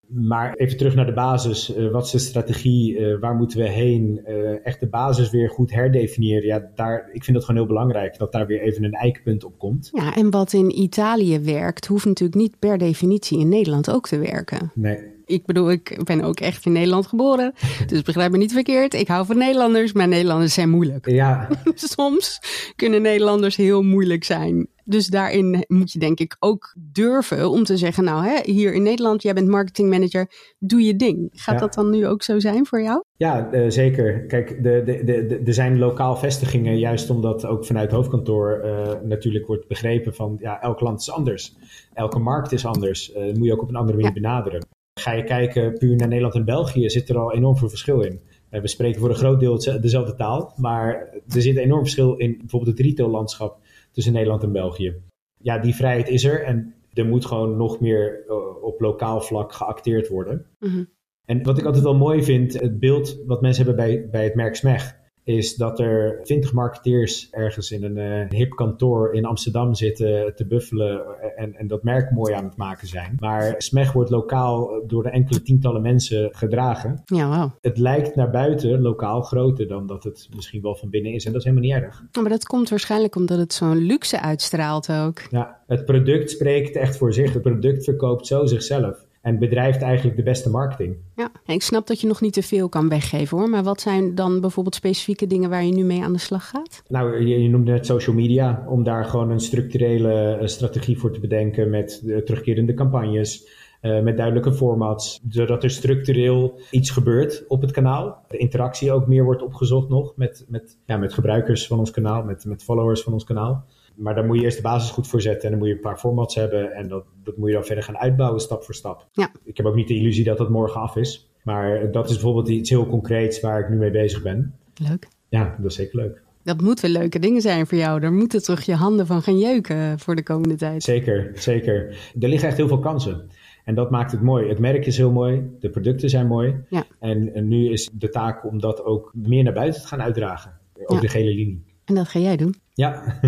Maar 0.07 0.53
even 0.53 0.77
terug 0.77 0.95
naar 0.95 1.05
de 1.05 1.13
basis. 1.13 1.77
Uh, 1.77 1.91
wat 1.91 2.05
is 2.05 2.11
de 2.11 2.19
strategie? 2.19 2.99
Uh, 2.99 3.19
waar 3.19 3.35
moeten 3.35 3.59
we 3.59 3.69
heen? 3.69 4.21
Uh, 4.27 4.65
echt 4.65 4.79
de 4.79 4.87
basis 4.87 5.29
weer 5.29 5.49
goed 5.49 5.71
herdefiniëren. 5.71 6.47
Ja, 6.47 6.71
daar, 6.75 7.09
ik 7.11 7.23
vind 7.23 7.37
dat 7.37 7.45
gewoon 7.45 7.61
heel 7.61 7.69
belangrijk. 7.69 8.17
Dat 8.17 8.31
daar 8.31 8.47
weer 8.47 8.61
even 8.61 8.83
een 8.83 8.93
eikpunt 8.93 9.43
op 9.43 9.59
komt. 9.59 9.89
Ja, 9.93 10.15
en 10.15 10.29
wat 10.29 10.53
in 10.53 10.79
Italië 10.79 11.39
werkt, 11.39 11.85
hoeft 11.85 12.05
natuurlijk 12.05 12.39
niet 12.39 12.59
per 12.59 12.77
definitie 12.77 13.39
in 13.39 13.49
Nederland 13.49 13.91
ook 13.91 14.07
te 14.07 14.17
werken. 14.17 14.71
Nee. 14.73 15.14
Ik 15.25 15.45
bedoel, 15.45 15.71
ik 15.71 15.99
ben 16.03 16.21
ook 16.21 16.39
echt 16.39 16.65
in 16.65 16.71
Nederland 16.71 17.07
geboren. 17.07 17.53
Dus 17.87 18.01
begrijp 18.01 18.31
me 18.31 18.37
niet 18.37 18.53
verkeerd. 18.53 18.93
Ik 18.93 19.07
hou 19.07 19.25
van 19.25 19.37
Nederlanders, 19.37 19.93
maar 19.93 20.07
Nederlanders 20.07 20.53
zijn 20.53 20.69
moeilijk. 20.69 21.09
Ja. 21.09 21.47
Soms 21.75 22.39
kunnen 22.75 23.01
Nederlanders 23.01 23.55
heel 23.55 23.81
moeilijk 23.81 24.23
zijn. 24.23 24.67
Dus 24.87 25.07
daarin 25.07 25.63
moet 25.67 25.91
je 25.91 25.99
denk 25.99 26.19
ik 26.19 26.35
ook 26.39 26.75
durven 26.91 27.49
om 27.49 27.63
te 27.63 27.77
zeggen, 27.77 28.03
nou 28.03 28.25
hè, 28.25 28.39
hier 28.51 28.73
in 28.73 28.83
Nederland, 28.83 29.21
jij 29.21 29.33
bent 29.33 29.47
marketingmanager, 29.47 30.27
doe 30.59 30.81
je 30.81 30.95
ding. 30.95 31.29
Gaat 31.33 31.53
Ja. 31.53 31.59
dat 31.59 31.73
dan 31.73 31.89
nu 31.89 32.07
ook 32.07 32.23
zo 32.23 32.39
zijn 32.39 32.65
voor 32.65 32.81
jou? 32.81 33.03
Ja, 33.17 33.49
uh, 33.51 33.69
zeker. 33.69 34.25
Kijk, 34.25 34.63
de, 34.63 34.81
de, 34.85 35.03
de, 35.03 35.25
de, 35.25 35.41
er 35.45 35.53
zijn 35.53 35.77
lokaal 35.79 36.15
vestigingen, 36.15 36.77
juist 36.79 37.09
omdat 37.09 37.45
ook 37.45 37.65
vanuit 37.65 37.91
hoofdkantoor 37.91 38.61
uh, 38.65 38.91
natuurlijk 39.03 39.47
wordt 39.47 39.67
begrepen 39.67 40.13
van, 40.15 40.37
ja, 40.39 40.61
elk 40.61 40.79
land 40.79 40.99
is 40.99 41.11
anders. 41.11 41.55
Elke 41.93 42.19
markt 42.19 42.51
is 42.51 42.65
anders. 42.65 43.11
Uh, 43.15 43.25
dat 43.25 43.37
moet 43.37 43.47
je 43.47 43.53
ook 43.53 43.61
op 43.61 43.69
een 43.69 43.75
andere 43.75 43.97
manier 43.97 44.13
Ja. 44.15 44.21
benaderen. 44.21 44.65
Ga 44.99 45.11
je 45.11 45.23
kijken 45.23 45.77
puur 45.77 45.95
naar 45.95 46.07
Nederland 46.07 46.35
en 46.35 46.45
België, 46.45 46.89
zit 46.89 47.09
er 47.09 47.17
al 47.17 47.33
enorm 47.33 47.57
veel 47.57 47.69
verschil 47.69 48.01
in. 48.01 48.21
Uh, 48.51 48.61
we 48.61 48.67
spreken 48.67 48.99
voor 48.99 49.09
een 49.09 49.15
groot 49.15 49.39
deel 49.39 49.79
dezelfde 49.81 50.15
taal, 50.15 50.53
maar 50.55 51.09
er 51.33 51.41
zit 51.41 51.57
enorm 51.57 51.81
verschil 51.81 52.15
in 52.15 52.37
bijvoorbeeld 52.37 52.77
het 52.77 52.87
retaillandschap 52.87 53.59
tussen 53.91 54.13
Nederland 54.13 54.43
en 54.43 54.51
België. 54.51 54.95
Ja, 55.37 55.59
die 55.59 55.75
vrijheid 55.75 56.09
is 56.09 56.23
er 56.23 56.43
en 56.43 56.73
er 56.93 57.05
moet 57.05 57.25
gewoon 57.25 57.57
nog 57.57 57.79
meer 57.79 58.23
uh, 58.27 58.63
op 58.63 58.81
lokaal 58.81 59.21
vlak 59.21 59.53
geacteerd 59.53 60.07
worden. 60.07 60.45
Mhm. 60.59 60.83
En 61.25 61.43
wat 61.43 61.57
ik 61.57 61.65
altijd 61.65 61.83
wel 61.83 61.95
mooi 61.95 62.23
vind, 62.23 62.53
het 62.59 62.79
beeld 62.79 63.23
wat 63.25 63.41
mensen 63.41 63.65
hebben 63.65 63.85
bij, 63.85 64.09
bij 64.09 64.23
het 64.23 64.35
merk 64.35 64.55
Smeg, 64.55 64.95
is 65.25 65.55
dat 65.55 65.79
er 65.79 66.19
twintig 66.23 66.53
marketeers 66.53 67.27
ergens 67.31 67.71
in 67.71 67.83
een 67.83 67.97
uh, 67.97 68.29
hip 68.29 68.55
kantoor 68.55 69.13
in 69.13 69.25
Amsterdam 69.25 69.73
zitten 69.73 70.35
te 70.35 70.45
buffelen 70.45 71.03
en, 71.35 71.55
en 71.55 71.67
dat 71.67 71.83
merk 71.83 72.11
mooi 72.11 72.33
aan 72.33 72.43
het 72.43 72.57
maken 72.57 72.87
zijn. 72.87 73.15
Maar 73.19 73.55
Smeg 73.57 73.91
wordt 73.91 74.09
lokaal 74.09 74.83
door 74.87 75.03
de 75.03 75.09
enkele 75.09 75.41
tientallen 75.41 75.81
mensen 75.81 76.29
gedragen. 76.31 77.01
Ja. 77.05 77.55
Het 77.61 77.77
lijkt 77.77 78.15
naar 78.15 78.29
buiten 78.29 78.81
lokaal 78.81 79.21
groter 79.21 79.67
dan 79.67 79.87
dat 79.87 80.03
het 80.03 80.29
misschien 80.35 80.61
wel 80.61 80.75
van 80.75 80.89
binnen 80.89 81.13
is 81.13 81.25
en 81.25 81.31
dat 81.31 81.41
is 81.41 81.47
helemaal 81.47 81.69
niet 81.69 81.83
erg. 81.83 82.03
Maar 82.21 82.31
dat 82.31 82.45
komt 82.45 82.69
waarschijnlijk 82.69 83.15
omdat 83.15 83.37
het 83.37 83.53
zo'n 83.53 83.77
luxe 83.77 84.21
uitstraalt 84.21 84.91
ook. 84.91 85.21
Ja, 85.29 85.59
het 85.67 85.85
product 85.85 86.29
spreekt 86.31 86.75
echt 86.75 86.97
voor 86.97 87.13
zich. 87.13 87.33
Het 87.33 87.41
product 87.41 87.83
verkoopt 87.83 88.27
zo 88.27 88.45
zichzelf. 88.45 89.04
En 89.25 89.39
bedrijft 89.39 89.81
eigenlijk 89.81 90.17
de 90.17 90.23
beste 90.23 90.49
marketing. 90.49 90.95
Ja, 91.15 91.31
ik 91.45 91.61
snap 91.61 91.87
dat 91.87 92.01
je 92.01 92.07
nog 92.07 92.21
niet 92.21 92.33
te 92.33 92.41
veel 92.41 92.69
kan 92.69 92.89
weggeven 92.89 93.37
hoor. 93.37 93.49
Maar 93.49 93.63
wat 93.63 93.81
zijn 93.81 94.15
dan 94.15 94.41
bijvoorbeeld 94.41 94.75
specifieke 94.75 95.27
dingen 95.27 95.49
waar 95.49 95.63
je 95.63 95.73
nu 95.73 95.83
mee 95.83 96.03
aan 96.03 96.13
de 96.13 96.19
slag 96.19 96.49
gaat? 96.49 96.83
Nou, 96.87 97.25
je, 97.27 97.41
je 97.41 97.49
noemde 97.49 97.71
net 97.71 97.85
social 97.85 98.15
media, 98.15 98.65
om 98.67 98.83
daar 98.83 99.05
gewoon 99.05 99.29
een 99.29 99.39
structurele 99.39 100.37
uh, 100.41 100.47
strategie 100.47 100.97
voor 100.97 101.13
te 101.13 101.19
bedenken 101.19 101.69
met 101.69 102.01
terugkerende 102.25 102.73
campagnes. 102.73 103.63
Uh, 103.81 104.01
met 104.01 104.17
duidelijke 104.17 104.53
formats, 104.53 105.21
zodat 105.29 105.63
er 105.63 105.69
structureel 105.69 106.59
iets 106.71 106.89
gebeurt 106.89 107.43
op 107.47 107.61
het 107.61 107.71
kanaal. 107.71 108.25
De 108.27 108.37
interactie 108.37 108.91
ook 108.91 109.07
meer 109.07 109.23
wordt 109.23 109.43
opgezocht 109.43 109.89
nog 109.89 110.13
met, 110.15 110.45
met, 110.47 110.77
ja, 110.85 110.97
met 110.97 111.13
gebruikers 111.13 111.67
van 111.67 111.79
ons 111.79 111.91
kanaal, 111.91 112.23
met, 112.23 112.45
met 112.45 112.63
followers 112.63 113.01
van 113.01 113.13
ons 113.13 113.23
kanaal. 113.23 113.65
Maar 113.95 114.15
daar 114.15 114.25
moet 114.25 114.37
je 114.37 114.43
eerst 114.43 114.57
de 114.57 114.63
basis 114.63 114.91
goed 114.91 115.07
voor 115.07 115.21
zetten 115.21 115.43
en 115.43 115.49
dan 115.49 115.59
moet 115.59 115.67
je 115.67 115.73
een 115.73 115.79
paar 115.79 115.97
formats 115.97 116.35
hebben 116.35 116.73
en 116.73 116.87
dat, 116.87 117.05
dat 117.23 117.37
moet 117.37 117.47
je 117.47 117.53
dan 117.53 117.65
verder 117.65 117.83
gaan 117.83 117.97
uitbouwen 117.97 118.41
stap 118.41 118.63
voor 118.63 118.73
stap. 118.73 119.07
Ja. 119.11 119.31
Ik 119.43 119.57
heb 119.57 119.65
ook 119.65 119.75
niet 119.75 119.87
de 119.87 119.95
illusie 119.95 120.23
dat 120.23 120.37
dat 120.37 120.49
morgen 120.49 120.81
af 120.81 120.95
is, 120.95 121.29
maar 121.43 121.91
dat 121.91 122.05
is 122.05 122.13
bijvoorbeeld 122.13 122.49
iets 122.49 122.69
heel 122.69 122.87
concreets 122.87 123.39
waar 123.39 123.59
ik 123.59 123.69
nu 123.69 123.75
mee 123.75 123.91
bezig 123.91 124.21
ben. 124.21 124.53
Leuk. 124.73 125.07
Ja, 125.29 125.55
dat 125.57 125.71
is 125.71 125.75
zeker 125.75 125.95
leuk. 125.95 126.23
Dat 126.43 126.61
moeten 126.61 126.89
leuke 126.89 127.19
dingen 127.19 127.41
zijn 127.41 127.67
voor 127.67 127.77
jou. 127.77 127.99
Daar 127.99 128.13
moeten 128.13 128.43
toch 128.43 128.61
je 128.61 128.75
handen 128.75 129.05
van 129.05 129.21
gaan 129.21 129.39
jeuken 129.39 129.99
voor 129.99 130.15
de 130.15 130.23
komende 130.23 130.55
tijd. 130.55 130.83
Zeker, 130.83 131.31
zeker. 131.33 131.87
Er 132.19 132.29
liggen 132.29 132.47
echt 132.47 132.57
heel 132.57 132.67
veel 132.67 132.79
kansen. 132.79 133.29
En 133.63 133.75
dat 133.75 133.91
maakt 133.91 134.11
het 134.11 134.21
mooi. 134.21 134.47
Het 134.49 134.59
merk 134.59 134.85
is 134.85 134.97
heel 134.97 135.11
mooi, 135.11 135.49
de 135.59 135.69
producten 135.69 136.09
zijn 136.09 136.27
mooi. 136.27 136.55
Ja. 136.69 136.85
En, 136.99 137.33
en 137.33 137.47
nu 137.47 137.69
is 137.69 137.89
de 137.93 138.09
taak 138.09 138.45
om 138.45 138.59
dat 138.59 138.83
ook 138.83 139.11
meer 139.13 139.43
naar 139.43 139.53
buiten 139.53 139.81
te 139.81 139.87
gaan 139.87 140.01
uitdragen. 140.01 140.51
Ja. 140.87 140.99
de 140.99 141.07
gele 141.07 141.33
linie. 141.33 141.63
En 141.85 141.95
dat 141.95 142.07
ga 142.07 142.19
jij 142.19 142.37
doen. 142.37 142.55
Ja, 142.73 143.03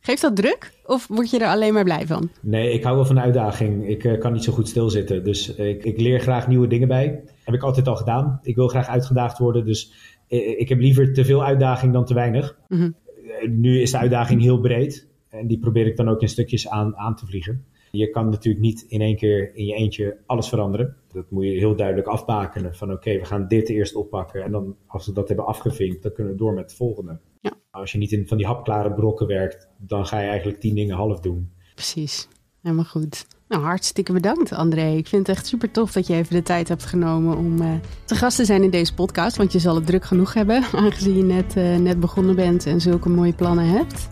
Geeft 0.00 0.22
dat 0.22 0.36
druk? 0.36 0.72
Of 0.84 1.06
word 1.08 1.30
je 1.30 1.38
er 1.38 1.46
alleen 1.48 1.72
maar 1.72 1.84
blij 1.84 2.06
van? 2.06 2.30
nee, 2.42 2.72
ik 2.72 2.82
hou 2.82 2.96
wel 2.96 3.04
van 3.04 3.14
de 3.14 3.20
uitdaging. 3.20 3.88
Ik 3.88 4.04
eh, 4.04 4.18
kan 4.20 4.32
niet 4.32 4.44
zo 4.44 4.52
goed 4.52 4.68
stilzitten. 4.68 5.24
Dus 5.24 5.54
ik, 5.54 5.84
ik 5.84 6.00
leer 6.00 6.20
graag 6.20 6.48
nieuwe 6.48 6.66
dingen 6.66 6.88
bij. 6.88 7.22
Heb 7.44 7.54
ik 7.54 7.62
altijd 7.62 7.88
al 7.88 7.96
gedaan. 7.96 8.40
Ik 8.42 8.54
wil 8.56 8.68
graag 8.68 8.86
uitgedaagd 8.88 9.38
worden. 9.38 9.64
Dus 9.64 9.92
eh, 10.28 10.60
ik 10.60 10.68
heb 10.68 10.78
liever 10.78 11.12
te 11.12 11.24
veel 11.24 11.44
uitdaging 11.44 11.92
dan 11.92 12.04
te 12.04 12.14
weinig. 12.14 12.58
Mhm. 12.68 12.82
Eh, 13.40 13.48
Nu 13.48 13.80
is 13.80 13.90
de 13.90 13.98
uitdaging 13.98 14.40
heel 14.42 14.60
breed. 14.60 15.08
En 15.30 15.46
die 15.46 15.58
probeer 15.58 15.86
ik 15.86 15.96
dan 15.96 16.08
ook 16.08 16.20
in 16.20 16.28
stukjes 16.28 16.68
aan, 16.68 16.96
aan 16.96 17.16
te 17.16 17.26
vliegen. 17.26 17.64
Je 17.96 18.10
kan 18.10 18.28
natuurlijk 18.28 18.64
niet 18.64 18.84
in 18.88 19.00
één 19.00 19.16
keer 19.16 19.54
in 19.54 19.66
je 19.66 19.74
eentje 19.74 20.16
alles 20.26 20.48
veranderen. 20.48 20.96
Dat 21.12 21.30
moet 21.30 21.44
je 21.44 21.50
heel 21.50 21.76
duidelijk 21.76 22.08
afbakenen. 22.08 22.74
Van 22.74 22.92
oké, 22.92 23.18
we 23.18 23.24
gaan 23.24 23.48
dit 23.48 23.68
eerst 23.68 23.94
oppakken. 23.94 24.42
En 24.42 24.52
dan 24.52 24.76
als 24.86 25.06
we 25.06 25.12
dat 25.12 25.28
hebben 25.28 25.46
afgevinkt, 25.46 26.02
dan 26.02 26.12
kunnen 26.12 26.32
we 26.32 26.38
door 26.38 26.52
met 26.52 26.64
het 26.64 26.74
volgende. 26.74 27.18
Ja. 27.40 27.52
Als 27.70 27.92
je 27.92 27.98
niet 27.98 28.12
in 28.12 28.28
van 28.28 28.36
die 28.36 28.46
hapklare 28.46 28.92
brokken 28.92 29.26
werkt, 29.26 29.68
dan 29.78 30.06
ga 30.06 30.20
je 30.20 30.28
eigenlijk 30.28 30.60
tien 30.60 30.74
dingen 30.74 30.96
half 30.96 31.20
doen. 31.20 31.50
Precies. 31.74 32.28
Helemaal 32.62 32.84
goed. 32.84 33.26
Nou, 33.48 33.62
hartstikke 33.62 34.12
bedankt, 34.12 34.52
André. 34.52 34.90
Ik 34.96 35.06
vind 35.06 35.26
het 35.26 35.36
echt 35.36 35.46
super 35.46 35.70
tof 35.70 35.92
dat 35.92 36.06
je 36.06 36.14
even 36.14 36.34
de 36.34 36.42
tijd 36.42 36.68
hebt 36.68 36.84
genomen 36.84 37.36
om 37.36 37.60
eh, 37.60 37.72
te 38.04 38.14
gast 38.14 38.36
te 38.36 38.44
zijn 38.44 38.62
in 38.62 38.70
deze 38.70 38.94
podcast. 38.94 39.36
Want 39.36 39.52
je 39.52 39.58
zal 39.58 39.74
het 39.74 39.86
druk 39.86 40.04
genoeg 40.04 40.34
hebben, 40.34 40.62
aangezien 40.72 41.16
je 41.16 41.22
net, 41.22 41.56
eh, 41.56 41.76
net 41.76 42.00
begonnen 42.00 42.36
bent 42.36 42.66
en 42.66 42.80
zulke 42.80 43.08
mooie 43.08 43.34
plannen 43.34 43.68
hebt. 43.68 44.08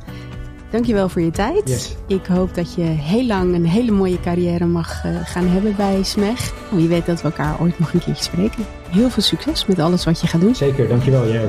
Dankjewel 0.74 1.08
voor 1.08 1.22
je 1.22 1.30
tijd. 1.30 1.68
Yes. 1.68 1.94
Ik 2.06 2.26
hoop 2.26 2.54
dat 2.54 2.74
je 2.74 2.82
heel 2.82 3.26
lang 3.26 3.54
een 3.54 3.66
hele 3.66 3.90
mooie 3.90 4.20
carrière 4.20 4.66
mag 4.66 5.04
eh, 5.04 5.10
gaan 5.24 5.46
hebben 5.46 5.76
bij 5.76 6.02
SMEG. 6.02 6.52
Wie 6.70 6.88
weet 6.88 7.06
dat 7.06 7.22
we 7.22 7.28
elkaar 7.28 7.60
ooit 7.60 7.78
nog 7.78 7.92
een 7.92 8.00
keertje 8.00 8.24
spreken. 8.24 8.64
Heel 8.90 9.10
veel 9.10 9.22
succes 9.22 9.66
met 9.66 9.78
alles 9.78 10.04
wat 10.04 10.20
je 10.20 10.26
gaat 10.26 10.40
doen. 10.40 10.54
Zeker, 10.54 10.88
dankjewel 10.88 11.28
jij. 11.28 11.48